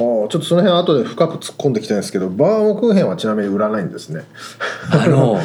[0.00, 4.22] ちょっとその辺後で深く突っ込んでいきたいんですけどバームクーヘンはちなみに売らないんですね。
[4.90, 5.40] あの は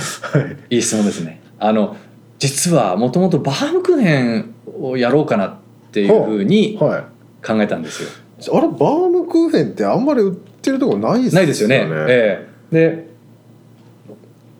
[0.69, 0.75] い。
[0.75, 1.41] いい質問ですね。
[1.59, 1.97] あの
[2.39, 5.55] 実はもともとバームクーヘンをやろうかなっ
[5.91, 7.03] ていうふうにはい。
[7.45, 8.09] 考えたんですよ。
[8.57, 11.87] あれバームクーヘンってあんまり売ってるとこないですないですよね。
[12.07, 12.75] ええ。
[12.75, 13.07] で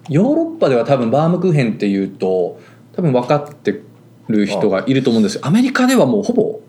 [0.10, 2.60] ヨーロッパでは多分バームクーヘンっていうと
[2.96, 3.82] 多分分かって
[4.28, 5.42] る人がいると思うんですよ。
[5.44, 6.60] アメリカではもうほぼ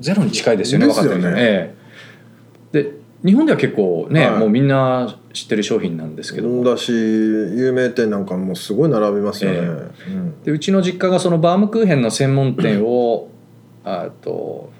[0.00, 0.86] ゼロに近いですよね。
[0.86, 1.36] 分かってる人ええ。
[1.36, 1.75] で
[3.26, 4.38] 日本では結構ね、はい。
[4.38, 6.62] もうみんな知ってる商品なんですけども。
[6.62, 9.62] だし有名店なんかもすごい並びますよね、え
[10.08, 10.12] え。
[10.12, 10.42] うん。
[10.44, 13.28] でうちの実家がそのバームクーヘンの専門店を
[13.84, 14.70] あと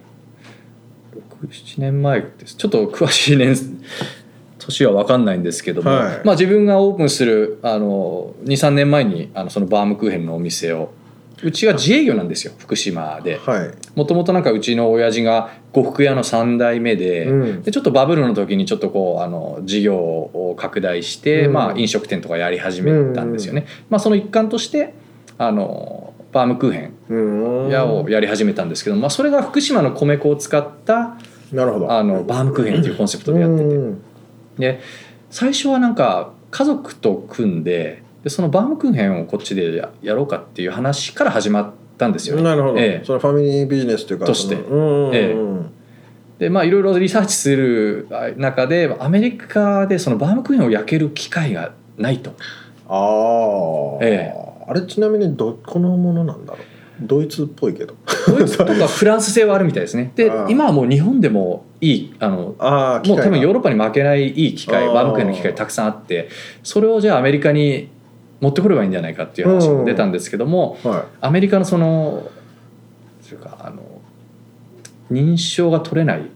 [1.45, 2.57] 67年前です。
[2.57, 3.81] ちょっと詳しい年
[4.59, 6.21] 年は分かんないんですけども、はい。
[6.25, 10.93] まあ、自分がオープンするあの23年前にあのそのバームクーヘンのお店を
[11.43, 13.39] うちが自営業なんですよ福島で。
[13.39, 13.71] はい。
[13.95, 17.63] もともとなんかうちの親父が呉服屋の3代目で,、うん。
[17.63, 21.53] でちょっとバブルの時にちょっとこうあの事業を拡大して、うん。
[21.53, 23.67] まあ、飲食店とかやり始めたんですよね。
[23.91, 24.95] まあ、その一環として
[25.39, 27.69] あのバームクーヘうん。
[27.69, 31.17] ン屋をやり始めたんですけど、まあ、それが福島の米粉を使った
[31.53, 31.93] なるほど。
[31.93, 33.65] あのバームクーヘンっていうコンセプトでやってて。
[33.65, 34.03] うん。
[34.59, 34.81] で
[35.31, 42.43] 最初はなんか家族と組んででそのバームクーヘンをこっちでややろうかっていう話から始まったんですよね。
[42.43, 43.05] なるほど、ええ。
[43.05, 44.27] それはファミリービジネスというか。
[44.27, 44.57] として。
[44.57, 45.73] そのうんうんうん。
[46.41, 52.33] えでまあいろいろリサーチする中でアメリカでそのバームクーヘンを焼ける機会がないと。
[52.89, 54.35] ああ、え
[54.67, 56.63] あれちなみにどこのものなんだろう？
[57.03, 57.95] ドイツっぽいけど。
[58.27, 60.11] ドイツとかフランス製はあるみたいですね。
[60.17, 66.29] で今はもう日本でもいいあのああもう多分ヨーロロッパに負けないいい機械バームクーヘンの機械たくさんあって
[66.65, 67.95] それをじゃあアメリカに
[68.41, 72.31] 持ってこればいいんじゃないかっていう話も出たんですけどもはアメリカのその
[73.27, 73.83] というかあの
[75.11, 76.31] 認証が取れない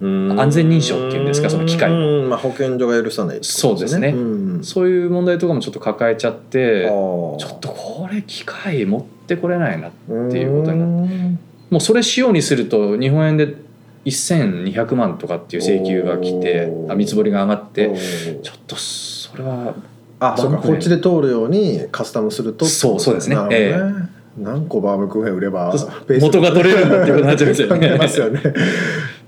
[0.00, 2.22] 安全認証っていうんですかその機械の。
[2.22, 2.28] うん。
[2.28, 4.08] まあ、保健所が許さないってことそうですね。
[4.08, 11.38] うん、そういう問題とかもちょっと抱えちゃってちちょょっとこれ機械持ってこれないなっていうことにな
[11.70, 13.56] もうそれ仕様にすると日本円で
[14.04, 17.96] 1200万とかっていう請求が来て見積もりが上がってて
[18.42, 19.74] ちょっとそれは
[20.20, 23.36] あそこっちで通るようにカスタムするとそうそうですね。
[23.36, 24.08] なるほどね。
[24.38, 25.74] 何個バームクーヘン売れば
[26.20, 27.98] 元が取れるんだっていうことになっちゃいますよね。
[27.98, 28.40] ますよね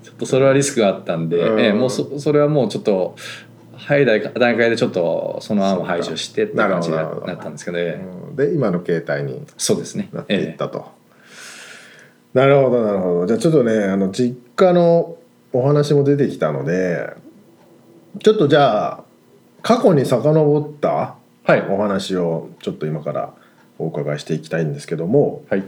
[0.03, 1.61] ちょっとそれはリスクがあったんで、うん。
[1.61, 3.16] ええもうそそれはもうちょっと
[3.76, 8.05] 早い段階でちょっとその案を排除してって感じになったんですけど、ええ。
[8.05, 10.09] うんで今の携帯にそうですね。
[10.12, 10.92] なっていっえたと、
[12.33, 13.26] なるほどなるほど。
[13.26, 15.16] じゃあちょっとねあの実家の
[15.53, 17.12] お話も出てきたので
[18.22, 19.05] ちょっとじゃあ
[19.62, 21.16] 過去に遡った
[21.48, 21.62] えはい。
[21.68, 23.34] お話をちょっと今から
[23.78, 25.64] お伺いしていきたいんですけどもはい。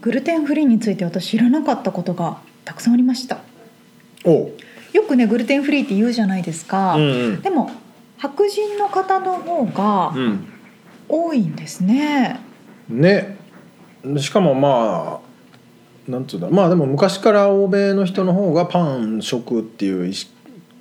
[0.00, 3.40] グルテンフリーについて私知らなかったことがたくさんありました。
[4.24, 4.50] お
[4.92, 7.70] よくねグルテンフリーって言うじゃないですか、うんでも
[8.18, 10.48] 白人の方の方がうん。
[11.08, 12.38] 多いんですね、
[12.88, 13.38] ね。
[14.18, 15.20] しかもま
[16.06, 16.50] あなんつうんだ。
[16.50, 20.30] まあでも昔から欧米の人の方がパン食っていう意識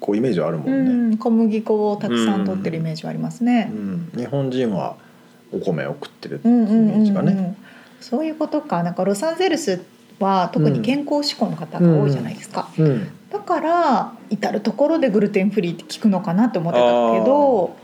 [0.02, 3.72] こうイメージはあるもうんね、ん、小麦粉をたくさん取ってるイメージはありますね。
[3.74, 3.76] う。
[3.76, 4.12] ん。
[4.16, 4.98] 日本人は
[5.54, 7.58] お米を食ってるってういうんイメうんうんージがね、うん、
[8.02, 8.84] そういうことか。
[8.84, 9.82] なんかロサンゼルス
[10.20, 17.78] は特に健康志向の方が多いじゃないですか、うんだから至る所でグルテンフリーって聞くのかなって思ってたけど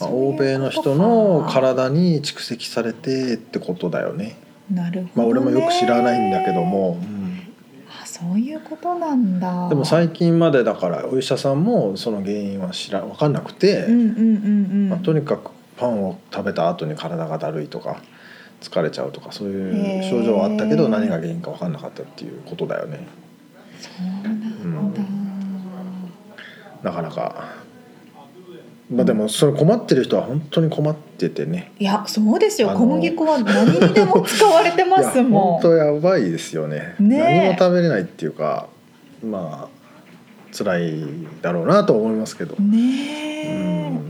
[0.00, 4.36] 欧米の人の体に蓄積されてってことだよね。
[4.70, 6.98] なるほど、ね、まあ俺もよく知らないんだけども、
[8.02, 9.68] あそういうことなんだ。
[9.70, 14.18] でも最近までだからお医者さんもその原因は知ら分かんなくて、うんうんうんう
[14.86, 18.00] ん、まあ、とにかくパンを食べた後に体がだるいとか
[18.60, 23.06] 疲れちゃうとかそういう症状はあったけど何が原因か分かんなかったっていうことだよね。
[23.80, 24.47] そうなんだ、
[26.82, 27.68] なかなか。
[28.90, 31.72] まあでもそれ困ってる人は本当に困っててね。
[31.78, 32.70] いやそうですよ。
[32.70, 35.60] 小麦粉は何にでも使われてますもん。
[35.60, 36.94] 本当やばいですよね。
[36.98, 37.18] ねえ。
[37.18, 38.68] 何も食べれないっていうか
[39.22, 41.04] まあ辛い
[41.42, 44.00] だろうなと思いますけど、ねうえん。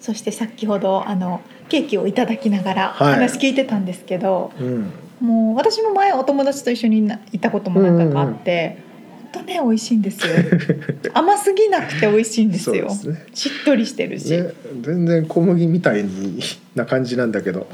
[0.00, 3.14] そして先ほどあのケーキをいただきながらはい。
[3.14, 4.90] 話聞いてたんですけど、うん。
[5.20, 8.91] もう私も前お友達と一緒にないたことも何回かあって、本
[9.32, 10.32] 当ね美味しいんですよ。
[11.14, 12.86] 甘すぎなくて美味しいんですよ。
[12.88, 13.26] ね。
[13.34, 14.30] しっとりしてるし。
[14.30, 14.50] ねね
[14.82, 16.40] 全然小麦みたいに
[16.74, 17.66] な感じなんだけど、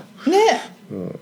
[0.91, 1.15] うん、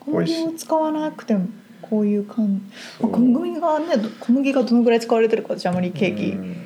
[0.00, 1.48] 小麦を使わなくても
[1.82, 2.60] こういう感
[3.00, 3.06] じ。
[3.06, 6.56] 小麦がねど小麦がどのぐらい使われてるか私あまりケーキうん。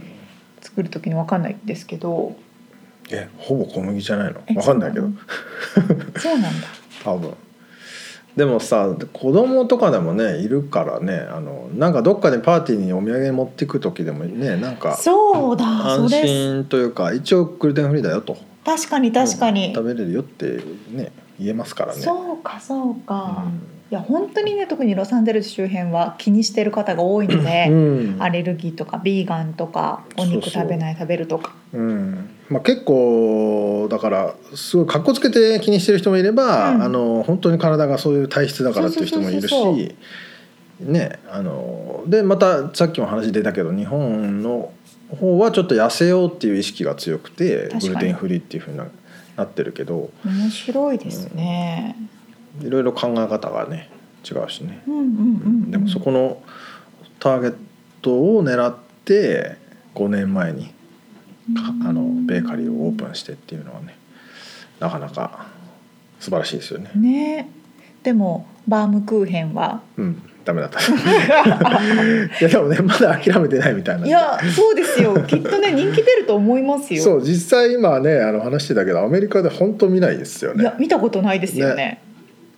[0.60, 2.36] 作る時に分かんないんですけど。
[3.10, 4.40] えほぼ小麦じゃないの？
[4.46, 5.08] えわかんないけど。
[6.18, 6.68] そうなんだ。
[7.02, 7.32] 多分
[8.36, 15.64] でもさ子供とかでもねいるからねあのなんかどっかでパーティーにお土産持ってく時でもねなんかそうだ
[15.96, 18.36] そ安れ心というか一応グルテンフリーだよと。
[18.64, 22.00] 確かに確かに、うん食べれるよってね言えますからね。
[22.00, 23.52] そうかそうか、うん。
[23.90, 28.16] いや本当にね特にロサンゼルス周辺は気にしてる方が多いので、うん。
[28.20, 31.54] アレルギーとかビーガンとかお肉食べない食べるとか。
[31.72, 32.30] うん。
[32.48, 36.82] まあ、結構だからすごいかっこつけて気にしてる人もいれば、うん。
[36.82, 39.94] あの本当に体がそういう体質だからっていう人もいるし
[40.80, 44.72] ねあのでまたさっきも話出たけど日本の
[45.18, 48.86] 方はちょっと痩せようっていう意識が強くてグルテンフリーっていうふうにな
[49.40, 50.10] なってるけど。
[50.24, 51.96] 面白いですね、
[52.60, 53.90] いろいろ考え方がね
[54.28, 55.08] 違うしね、うん、うんうんう
[55.66, 55.70] ん。
[55.70, 56.42] でもそこの
[57.18, 57.54] ターゲッ
[58.02, 59.56] トを狙って
[59.94, 60.66] 5年前に
[61.54, 63.96] かあのベーカリーをオープンしてっていうのはね
[64.78, 65.48] なかなか
[66.20, 66.90] 素晴らしいですよね。
[66.94, 67.50] ね。
[68.02, 70.80] でもバームクーヘンはうん、ダメだった。
[70.80, 70.84] い
[72.40, 74.06] やでもねまだ諦めてないみたいな。
[74.06, 75.14] いやそうですよ。
[75.26, 77.02] きっとね人気出ると思いますよ。
[77.02, 80.62] そう実際今ねあの話してたけどアメリカで本当見ないですよね。
[80.62, 80.74] いや。
[80.78, 82.00] 見たことないですよね。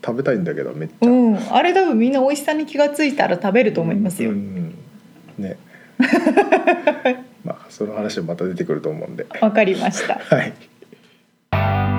[0.04, 1.38] 食べたいんだけどめっちゃ、うん。
[1.50, 4.74] あれ多分みんな美味しさに気がついたら食べると思いますよ、うん。
[5.38, 5.56] ね。
[7.44, 9.26] まあその話はまた出てくると思うんで。
[9.40, 10.20] わかりました。
[10.24, 11.91] はい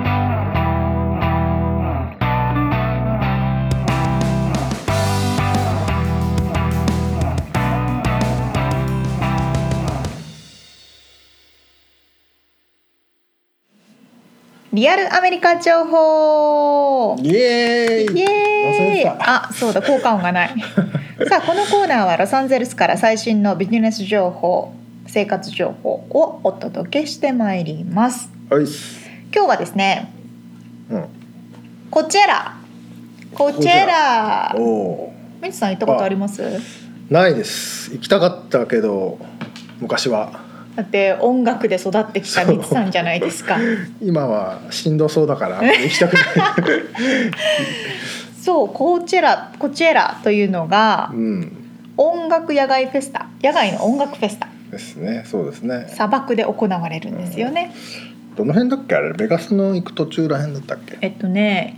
[14.74, 17.16] リアルアメリカ情報。
[17.22, 18.18] イエーイ。
[18.18, 19.08] イエーイ。
[19.08, 20.54] あそうだ効果音がない。
[21.30, 24.72] さあこのコーナーはロサンゼルスから最新のビジネス情報
[25.06, 28.28] 生活情報をお届けしてまいります。
[28.50, 28.64] はい。
[29.32, 30.10] 今日はですね
[30.90, 31.04] うん。
[31.88, 32.56] コチェラ
[33.32, 36.42] コチェラおおみつさん行ったことあります？
[36.42, 36.60] ー
[37.10, 37.92] ないです。
[37.92, 39.18] 行きたかったけど
[39.80, 40.40] 昔は
[40.76, 43.56] だって音楽で育ってきたみつさんじゃないですか。
[44.02, 46.24] 今はしんどそうだから 行きたくない。
[48.42, 51.56] そうコチェラコチェラというのがうん。
[51.96, 53.28] 音楽野外フェスタ。
[53.40, 54.48] 野外の音楽フェスタ。
[54.72, 55.22] ですね。
[55.26, 55.86] そうですね。
[55.88, 57.72] 砂漠で行われるんですよね、
[58.36, 58.96] どの辺だっけ？
[58.96, 60.98] あれベガスの行く途中ら辺だったっけ？
[61.02, 61.76] えっとね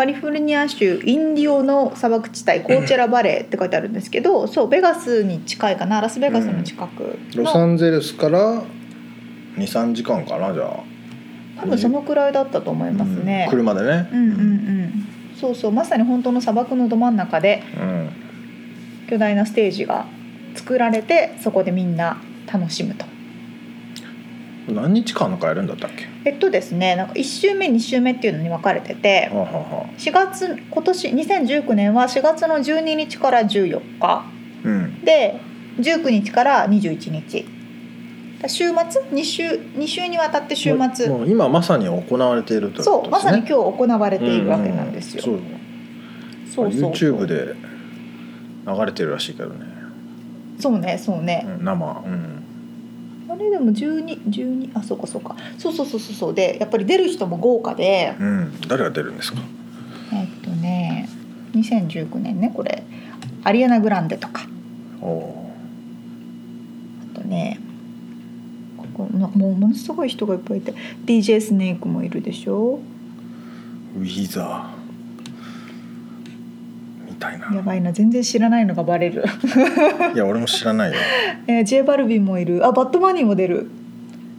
[0.00, 8.62] カリフォルニア州インディオの砂漠地帯コーチェラバレーって書いてあるんですけどそうベガスに近いかなラスベガスの近くロサのンゼルスから
[9.58, 10.84] 23時間かなじゃあ。
[11.60, 13.44] 多分そのくらいだったと思いますね。
[13.44, 14.08] うん、車でね。
[14.10, 15.06] うんうんうん。
[15.38, 18.10] そうそうまさに本当の砂漠のど真ん中でうん。
[19.06, 20.06] 巨大なステージが
[20.54, 22.16] 作られてそこでみんな
[22.50, 23.04] 楽しむと
[24.68, 26.06] 何日間かやるんだったっけ？
[26.24, 29.86] えっとですねなんか1週目2週目っていうのに分かれててはあはあはあ。
[29.98, 34.24] 4月今年2019年は4月の12日から14日。
[34.64, 35.00] うん。
[35.04, 35.40] で
[35.78, 37.46] 19日から21日。
[38.40, 38.74] だ週末
[39.12, 41.08] ？2週2週にわたって週末。
[41.08, 43.10] もう今まさに行われているということそうですね。
[43.10, 45.36] まさに今日行われているわけなんですよ、うんう。
[45.38, 45.42] ん
[46.54, 46.92] そうそうそう。
[46.92, 47.54] YouTube で
[48.66, 49.64] 流れてるらしいけどね、
[50.58, 52.39] そうねそうね、うん生うん
[53.32, 55.36] あれでも1212あそうかそうか。
[55.58, 56.34] そうそうそうそうそう。
[56.34, 58.14] でやっぱり出る人も豪華で。
[58.18, 58.60] うん。
[58.66, 59.38] 誰が出るんですか？
[60.12, 61.08] えっとね
[61.54, 62.82] 2019年ねこれ。
[63.44, 64.46] アリアナ・グランデとか。
[65.00, 65.52] おお
[67.14, 67.60] あとね
[68.76, 70.74] ここもうものすごい人がいっぱいいて。
[71.06, 72.80] DJ スネークもいるでしょ？
[73.96, 74.79] ウィザー。
[74.79, 74.79] み
[77.20, 77.54] たいな。
[77.54, 77.92] やばいな。
[77.92, 79.24] 全然知らないのがバレる、
[80.14, 80.96] いや俺も知らないよ。
[81.46, 82.66] えー、J バルビンもいる。
[82.66, 83.70] あバッドマニーも出る。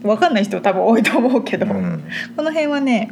[0.04, 2.04] わかんない人多分多いと思うけど、うん。
[2.36, 3.12] この辺はね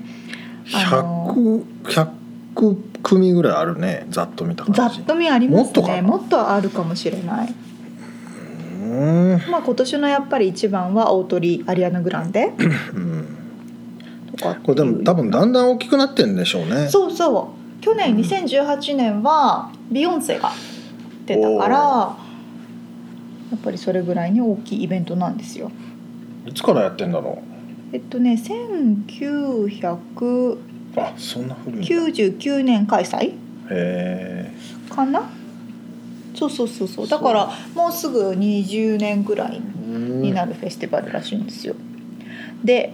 [0.74, 1.36] あの
[1.84, 2.10] 100
[2.56, 4.08] 100組ぐらいあるね。
[4.10, 4.82] ざっと見た感じ。
[4.82, 5.96] ざっと見ありますもっとかな？
[5.96, 7.54] ねもっとあるかもしれない。
[8.82, 9.42] うん。
[9.52, 12.52] まあ今年のやっぱり一番は大鳥アリアナ・グランデ。
[12.94, 13.28] うん。
[14.64, 16.88] これでも多分だんだん大きくなってんでしょうね。
[16.88, 20.52] そうそう去年2018年はビヨンセが
[21.26, 22.16] 出たからや
[23.56, 25.72] っぱりそれぐらいに大きいイベントなんですよ。
[26.46, 27.40] いつからやってんだろ
[27.92, 30.58] えっとね1999う
[30.96, 31.88] あそんな古いんだ。
[32.64, 33.34] 年開催
[33.72, 34.52] へ
[34.90, 35.30] かな？
[36.36, 37.08] そうそうそうそう。
[37.08, 41.76] だからもうすぐ20年ぐらいえになるフェスティバルらしいんですよ。
[42.64, 42.94] で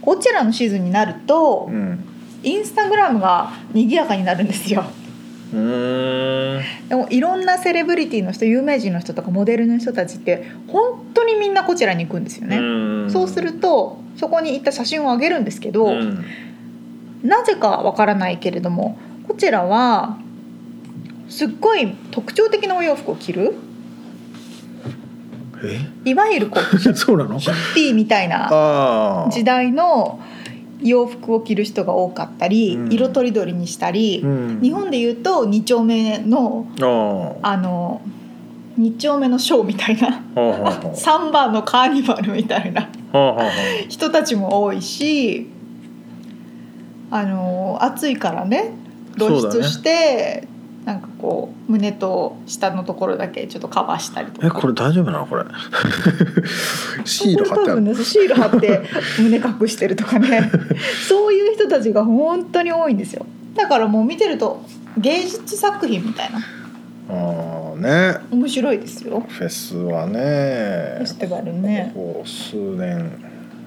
[0.00, 2.04] こちらのシーズンになるとうん
[2.42, 4.84] インスタグラムが賑やかになるんですよ。
[5.52, 6.62] うーん。
[6.88, 13.10] でもいろんなセレブリティの人有名人の人とかモデルの人たちって本当にみんなこちらに行くんですよね、ん。
[13.10, 16.24] そうするとそこに行った写真をあげるんですけど、うん
[17.22, 18.98] なぜかわからないけれども
[19.28, 20.16] こちらは
[21.28, 23.54] すっごい特徴的なお洋服を着る。
[26.06, 27.38] いわゆるこうえ そうなの？
[27.38, 30.18] ヒッピーみたいな時代の
[30.82, 32.92] 洋服を着る人が多かったり、うん。
[32.92, 34.60] 色とりどりにしたり、うん。
[34.62, 36.66] 日本でいうと2丁目の
[37.42, 38.00] あの
[38.78, 42.88] 2丁目のショーみたいなはあはあはサンバのカーニバルみたいな
[43.88, 45.50] 人たちも多いし
[47.10, 48.72] あの暑いからね
[49.18, 50.46] 露出して、
[50.90, 54.46] なんかこう胸と下のところだけちょっとカバーしたりとか。
[54.48, 55.26] えこれ大丈夫なの？
[55.26, 55.44] これ。
[57.06, 57.80] シール貼ってある。
[57.80, 58.82] ねシール貼って
[59.20, 60.50] 胸隠してるとかね。
[61.08, 63.24] そういう人たちが本当に多いんですよ。
[63.54, 64.62] だからもう見てると
[64.98, 66.40] 芸術作品みたいな。
[67.08, 68.16] ああね。
[68.32, 69.24] 面白いですよ。
[69.28, 71.92] フェスはフねェスティバルね。
[71.94, 73.12] ここ数年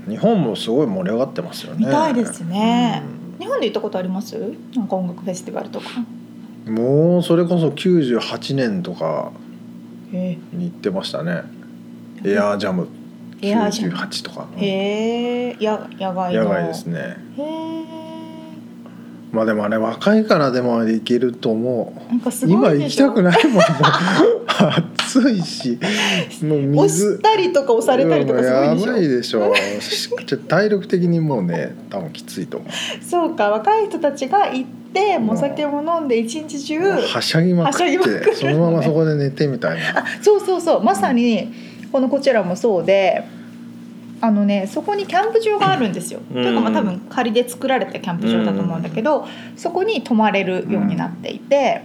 [0.09, 1.86] 日本もすごい盛り上がってますよね。
[1.86, 3.01] 見たいですね。
[3.39, 4.38] 日本で行ったことあります？
[4.76, 5.86] なんか音楽フェスティバルとか。
[5.95, 6.22] うん
[6.66, 9.32] もうそれこそ98年とか
[10.14, 11.43] へに行ってましたね。
[12.24, 12.88] エアージャム。
[13.41, 13.97] エアージャム。
[13.97, 14.47] 98とか。
[14.57, 15.57] えへえ。
[15.59, 16.43] や野外の。
[16.43, 17.18] 野外ですね。
[17.38, 18.03] へえ。
[19.32, 22.09] まあでもあれ若いからでも行けると思う。
[22.09, 23.64] なんかすご今いでしょ行きたくないもん
[25.20, 25.80] もう暑いし。
[26.43, 29.41] もう押水したりとか押されたりとかすごいでしょ？
[29.41, 30.38] やばいでしょ。
[30.47, 32.68] 体力的にもうね多分きついと思
[33.01, 38.22] そうか若い人たちが行ってもうお酒も飲んで一日中うはしゃぎまくっはしゃぎまくる。
[38.26, 39.99] てそのままそこで寝てみたいな。
[40.01, 41.51] あそうそうそうまさに
[41.91, 43.24] このこちらもそうで
[44.22, 46.22] あのねそこにキャンプ場があるんですよ。
[46.34, 46.43] うん。
[46.43, 51.82] というかまあ多分仮で作られたキャンプ場だと思うんだけど、そこに泊まれるようになっていて、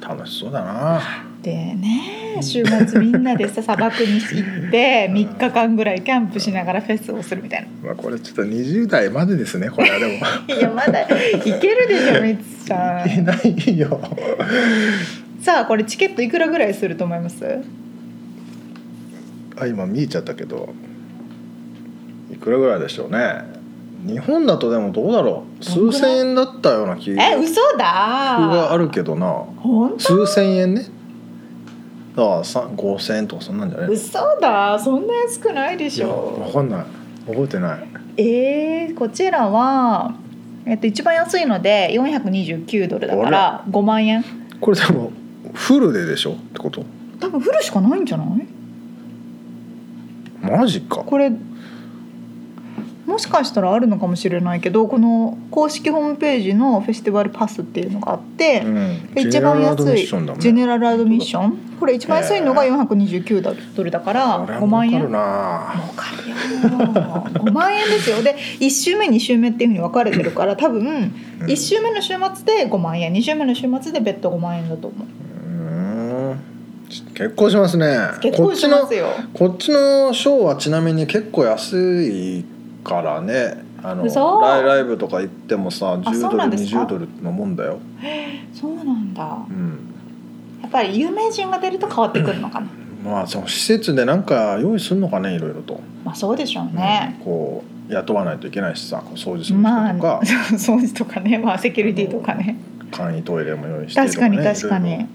[0.00, 1.00] 楽しそうだな
[1.42, 7.68] でね週末みんなでさ砂漠に行って3日間ぐらいキャンプしながらフェスをするみたいな。
[7.88, 10.12] まあこれちょっと20代までですねこれはでも
[10.54, 13.24] いやまだいけるでしょみつちゃいけん。
[13.26, 14.00] ないよ
[15.40, 17.42] さあこれチケットいくらぐらいすると思います？
[19.58, 20.70] あ今見えちゃったけど
[22.32, 23.42] いくらぐらいでしょうね
[24.06, 28.72] 日本だとでもどうだろう数千円だったような気がえ嘘だ。
[28.72, 29.44] あるけどな？
[29.98, 30.86] 数千円ね
[32.16, 36.40] だからさ5000円とかそんなんじゃない嘘だそんな安くないでしょ。
[36.44, 36.84] わかんない。
[37.26, 37.88] 覚えてない。
[38.16, 40.14] えー、こちらは、
[40.66, 44.24] えっと、一番安いので429ドルだから5万円。
[44.60, 45.12] これでも
[45.54, 46.32] フルででしょ？
[46.32, 46.84] ってこと？
[47.20, 48.46] 多分フルしかないんじゃない？
[50.42, 50.96] マジか。
[51.04, 51.30] これ
[53.10, 59.14] もしかしたらあるのかもしれないけどこの公式ホームページのフェスティバルパスっていうのがあって、うん。
[59.14, 61.50] で一番安いジェネラルアドミッション。
[61.50, 65.00] ねこれ一番安いのが429ドルだから5これは万円。
[65.08, 66.36] 儲かるよ。
[67.44, 68.22] 5万円ですよ。
[68.22, 71.46] で1週目2週目っていうふうに分かれてるから多分うん。
[71.46, 73.12] 1週目の週末で5万円。
[73.12, 75.08] 2週目の週末で別途5万円だと思う。
[77.14, 77.96] 結構しますね。
[78.20, 79.08] 結構しますよ。
[79.34, 82.44] こっちのショーはちなみに結構安い
[82.84, 84.40] からねあの嘘？
[84.40, 87.78] ライライブとか行ってもさ10そうドルなんですか？20ドルのもんだよ、
[88.54, 89.24] そうなんだ。
[89.48, 89.94] うん、
[90.62, 92.68] やっぱり有名人が出ると変わってくるのかな？
[93.04, 100.20] まあその施設でなんか用意するのかねいろいろと、まあそうでしょうね、こう雇わないといけないしさ掃除する人まあとか、
[100.52, 102.56] 掃除とかねまあセキュリティとかね。
[102.90, 105.06] 簡易トイレも用意してと確かにね確かに。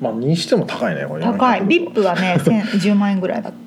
[0.00, 1.22] まあにしても高いねこれ。
[1.22, 1.60] 高い。
[1.62, 3.65] 400ビップはね1000 10万円ぐらいだって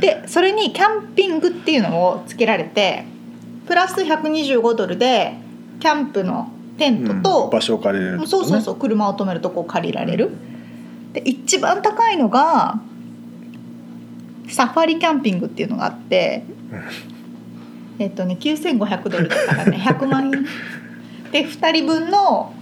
[0.00, 3.04] でそれにキャンピングっていうのをつけられて
[3.66, 5.34] プラス125ドルで
[5.80, 8.26] キャンプのテントうんと、場所を借りれるね。
[8.26, 10.30] そうそうそう車を止めるとこ借りられる。
[11.12, 12.80] で一番高いのが
[14.48, 16.44] サファリキャンピングっていうのがあって
[17.98, 20.46] えっとね9500ドルだからね100万円。
[21.32, 22.52] で2人分の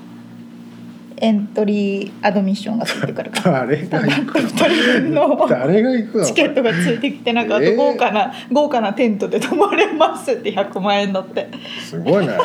[1.21, 3.67] エントリーアドミッションがついてくるから。
[3.69, 4.69] 誰が行く2人
[5.03, 6.25] 分のの誰が行くの？
[6.25, 11.49] チケットがついてきてなんかあとえー豪華な、豪華なテントで泊まれますって100万円だって。
[11.83, 12.33] すごいね。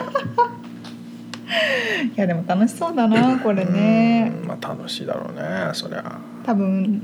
[2.15, 4.33] いやでも楽しそうだなこれね。
[4.41, 5.41] うんまあ楽しいだろうね
[5.73, 6.19] そりゃ。
[6.45, 7.01] 多分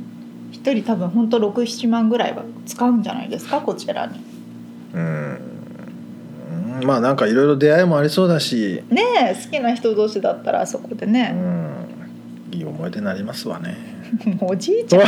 [0.52, 4.20] 一人多分本当六七万ぐらいは使うんじゃないですかこちらに。
[4.94, 5.38] うん
[6.84, 9.02] まあなんかいろいろ出会いもありそうだし、ね
[9.32, 11.88] え好きな人同士だったらあそこでうね、ん、
[12.52, 13.92] いい思い出になりますわね。
[14.42, 15.02] おじいちゃん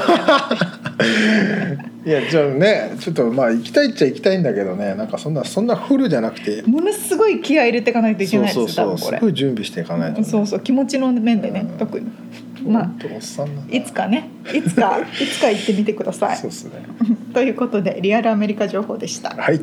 [2.05, 4.95] いやじゃあねちょっとまあ行きたいっちゃ行きたいんだけどね。
[4.95, 6.63] なんかそんなそんなフルじゃなくて。
[6.63, 8.55] ものすごい気合い入れていかないといけないです。
[8.55, 10.59] そうそうそうすごい準備していかないと、ね、そうそう。
[10.61, 11.77] 気持ちの面でね、うん。
[11.77, 12.07] 特に。
[12.65, 13.75] まあほんとおっさんなんだ。
[13.75, 14.29] いつかね。
[14.53, 16.37] いつかいつか行ってみてください。
[16.37, 16.71] そうですね。
[17.33, 19.29] ということでリアルアメリカ情報でした。
[19.29, 19.59] はい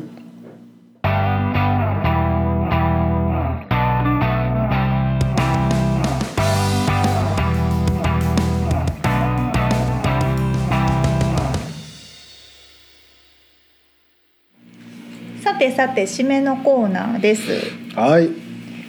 [15.61, 17.43] てさて締めのコーナーです。
[17.95, 18.31] はい。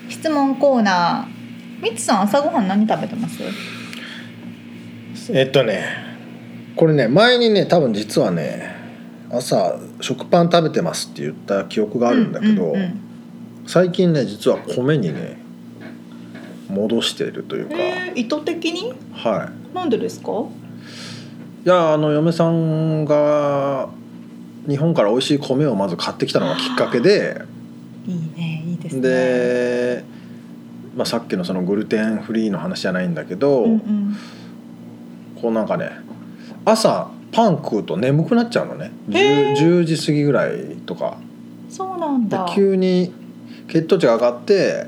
[0.09, 1.83] 質問コーナー。
[1.83, 3.43] みつさん朝ごはん何食べてます？
[5.35, 5.85] えっとね
[6.75, 8.75] これね前にね多分実はね
[9.31, 12.75] 朝食パン食べてますって言った記憶があるんだけど、
[13.67, 15.37] 最近ね実は米にね
[16.71, 18.95] 戻しているというか、うんえー意図的に？
[19.13, 19.75] はい。
[19.75, 20.47] なんでですか？
[21.67, 23.91] いやあの嫁さんが
[24.69, 27.43] 日本から美味しい米をまず買ってきたのがきっかけで
[28.07, 29.03] いいねいいですね。
[29.03, 30.05] で、
[30.97, 34.17] まあ、さっきのそのグルテンフリーの話じゃないんだけど、うんうん。
[35.41, 35.91] こうなんかね
[36.65, 38.93] 朝パン食うと眠くなっちゃうのね。
[39.11, 41.19] へ 10, ー10時過ぎぐらいとか。
[41.69, 43.13] そうなんでだ急に
[43.67, 44.87] 血糖値が上がって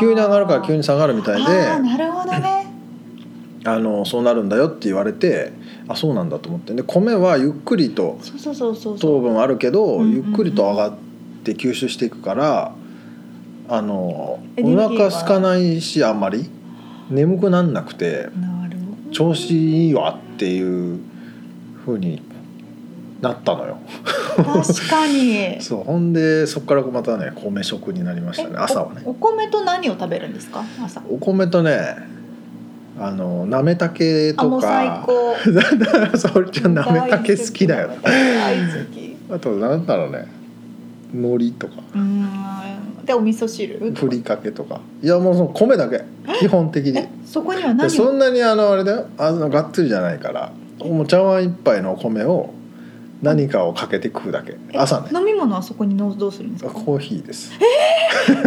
[0.00, 2.63] 急に上がるから急に下がるみたいでなるほどね
[3.66, 5.52] あのそうなるんだよって言われて
[5.88, 6.74] あそうなんだと思って。
[6.74, 8.18] で米はゆっくりと
[9.00, 10.12] 糖分あるけど、うんうんうん。
[10.12, 10.96] ゆっくりと上がっ
[11.44, 12.74] て吸収していくから
[13.68, 16.50] あのお腹空かないしあんまり
[17.10, 18.28] 眠くなんなくて
[19.12, 21.00] 調子いいわっていう
[21.86, 22.22] 風に
[23.20, 23.78] なったのよ。
[24.36, 25.60] 確かに。
[25.62, 29.02] そうほんでそこからまたね米食になりましたねえ朝はね。
[29.04, 31.02] おお米と何を食べるんですか朝？
[31.08, 31.96] お米とね
[32.98, 35.04] あのなめたけとか。
[35.06, 35.34] 高。
[36.16, 37.90] 沙織ちゃんなめたけ好きだよ。
[39.30, 40.26] あとなんだろうね。
[41.12, 41.82] 海苔とか。
[41.94, 42.28] うーん。
[43.04, 43.92] でお味噌汁？
[43.94, 44.80] ふりかけとか。
[45.02, 46.04] いやもうその米だけ。
[46.38, 46.98] 基本的に。
[46.98, 47.08] え？
[47.24, 49.06] そこにはで何をそんなにあのあれだよ。
[49.18, 50.52] あのがっつりじゃないから。
[50.80, 52.50] もう茶碗一杯のお米を
[53.24, 54.54] 何かをかけて食うだけ。
[54.72, 55.08] え朝ね。
[55.12, 56.70] 飲み物はそこにのどうするんですか？
[56.70, 57.52] コーヒーです。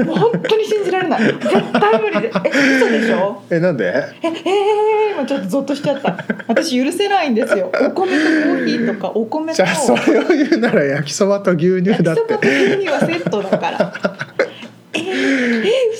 [0.05, 1.21] もう本当に信じられない。
[1.23, 1.41] 絶
[1.73, 2.31] 対無理で。
[2.45, 3.43] え嘘でしょ？
[3.49, 3.93] えなんで？
[4.21, 6.17] ええー、今ちょっとゾッとしちゃった。
[6.47, 7.69] 私許せないんですよ。
[7.73, 12.21] お米とコーヒーとかお米とじゃあそれを言うなら焼きそばと牛乳だって。
[12.21, 13.93] 焼きそばと牛乳はセットだから。
[14.39, 14.46] えー、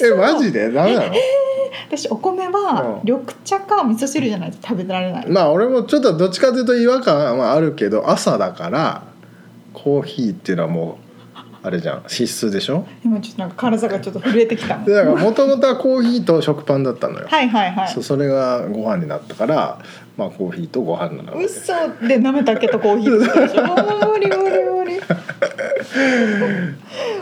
[0.03, 0.71] えマジで？
[0.71, 1.13] ダメなの？
[1.89, 2.99] 私お米はうん。
[3.03, 5.29] 緑茶か味噌汁じゃないと食べられない。
[5.29, 9.03] まあ俺もちょっとどっちかというと違和感はあるけど朝だから
[9.73, 11.97] コーヒーっていうのはもうあれじゃん。
[11.97, 12.85] 脂質でしょ？
[13.03, 17.87] 今ちょっとなんか体がちょっと震えてきただからもともとはコーヒーと食パンだったのよ、はいはいはい。
[17.89, 19.79] そうそれがご飯になったから
[20.17, 21.37] まあコーヒーとご飯なの。
[21.37, 21.73] で嘘。
[22.07, 23.63] でなめたけとコーヒーでしょ？
[24.13, 24.99] 無理無理無理。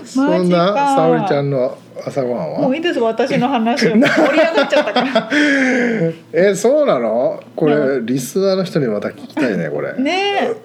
[0.05, 0.95] そんなか。
[0.95, 2.59] 沙織ちゃんの朝ごはんは？
[2.61, 3.95] もういいです私の話を。
[3.97, 5.29] 盛り上がっちゃったから。
[6.33, 7.41] えそうなの？
[7.55, 10.55] これリスナーの人にまた聞きたいねこれ、ね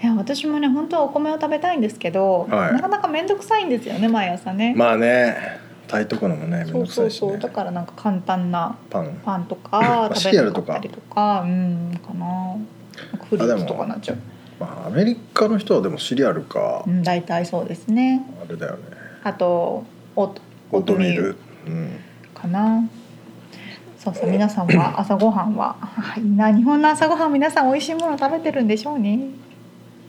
[0.00, 0.04] え。
[0.04, 2.72] いや私もね本当はお米を食べたいんですけど、はい。
[2.74, 5.36] なかなか面倒くさいんですよね毎朝ね、まあね
[5.88, 7.18] 炊いとくのもねめんそうどくさいし、ね。
[7.20, 9.20] そうそう、だからなんか簡単なパン。
[9.24, 11.42] パンとかあ食べなかったりとか。
[11.44, 12.56] うんかな。
[13.28, 14.16] フルーツとかなっちゃう。
[14.58, 18.22] まあアメリカの人はでもシリアルか、うん大体そうですね。
[18.44, 18.78] あれだよね。
[19.22, 19.84] あと
[20.16, 20.40] オート
[20.72, 21.90] オートミールうん
[22.34, 22.82] かな。
[23.98, 25.76] そうそう皆さんは 朝ごはんは
[26.36, 29.20] な日本の朝ごはん皆さん美味しいもの食べてるんでしょうね。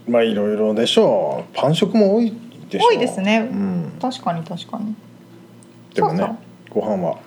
[0.07, 1.55] まあいろいろでしょう。
[1.55, 2.34] パン食も多い
[2.72, 3.47] でしょ多いですね。
[3.51, 4.95] うん、確かに確かに。
[5.93, 7.18] でもねそうご飯は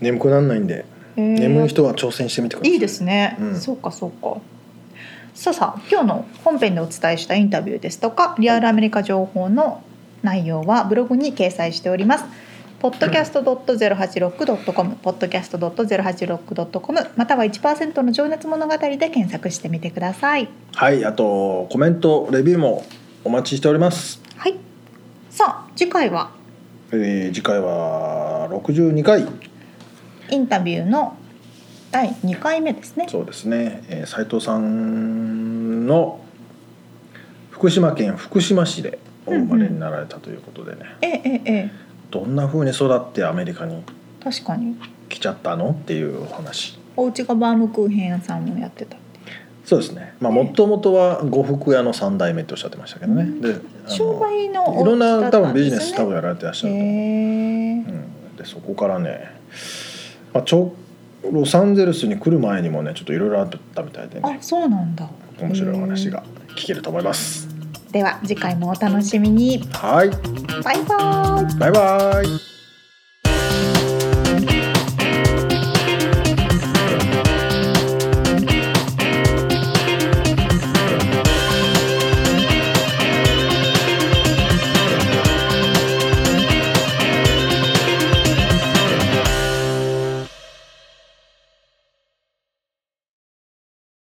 [0.00, 0.84] 眠くならないんで、
[1.16, 1.38] へー。
[1.38, 2.72] 眠い人は挑戦してみてください。
[2.72, 3.56] いいですね、うん。
[3.56, 4.38] そうかそうか。
[5.36, 9.82] さあさあ今日の本編でお伝えしたインタビューですとかリアルアメリカ情報の
[10.22, 12.24] 内容はブログに掲載しております
[12.80, 20.48] podcast.086.com podcast.086.com または1%の情熱物語で検索してみてください。
[20.74, 22.84] はいあとコメントレビューも
[23.24, 24.54] お待ちしております、はい。
[25.30, 26.30] さあ次回は？
[26.92, 29.26] えー次回は62回。
[30.30, 31.16] インタビューの
[31.90, 33.06] 第2回目ですね。
[33.08, 36.20] そうですね、えー、斉藤さんの
[37.50, 41.70] 福島県福島市でお生まれになられたということでね、えええええ
[42.20, 43.82] どんな風に育ってアメリカに
[44.22, 44.76] 確かに。
[45.08, 45.70] 来ちゃったの？
[45.70, 46.78] っていうお話。
[46.96, 48.96] お家がバームクーヘン屋さんをやってた
[49.64, 50.14] そうですね。
[50.20, 50.42] まあね。
[50.42, 53.40] もともとは呉服屋の3代目っておっしゃってましたけどね、うん。
[53.40, 53.54] で
[53.86, 56.80] 商売のいろんな多分ビジネス多分やられてらっしゃると。
[56.80, 56.92] 思う、う
[58.32, 59.30] ん、でそこからね、
[60.32, 60.74] まあ、ちょ
[61.30, 65.08] ロサンゼルスに来る前にもねちょっといろいろあったみたいであねそうなんだ。
[65.40, 66.24] 面白いお話が
[66.56, 67.48] 聞けると思います
[67.92, 69.58] では次回もお楽しみに。
[69.72, 70.10] はい。
[70.62, 71.58] バイバイ。
[71.58, 72.55] バイバイ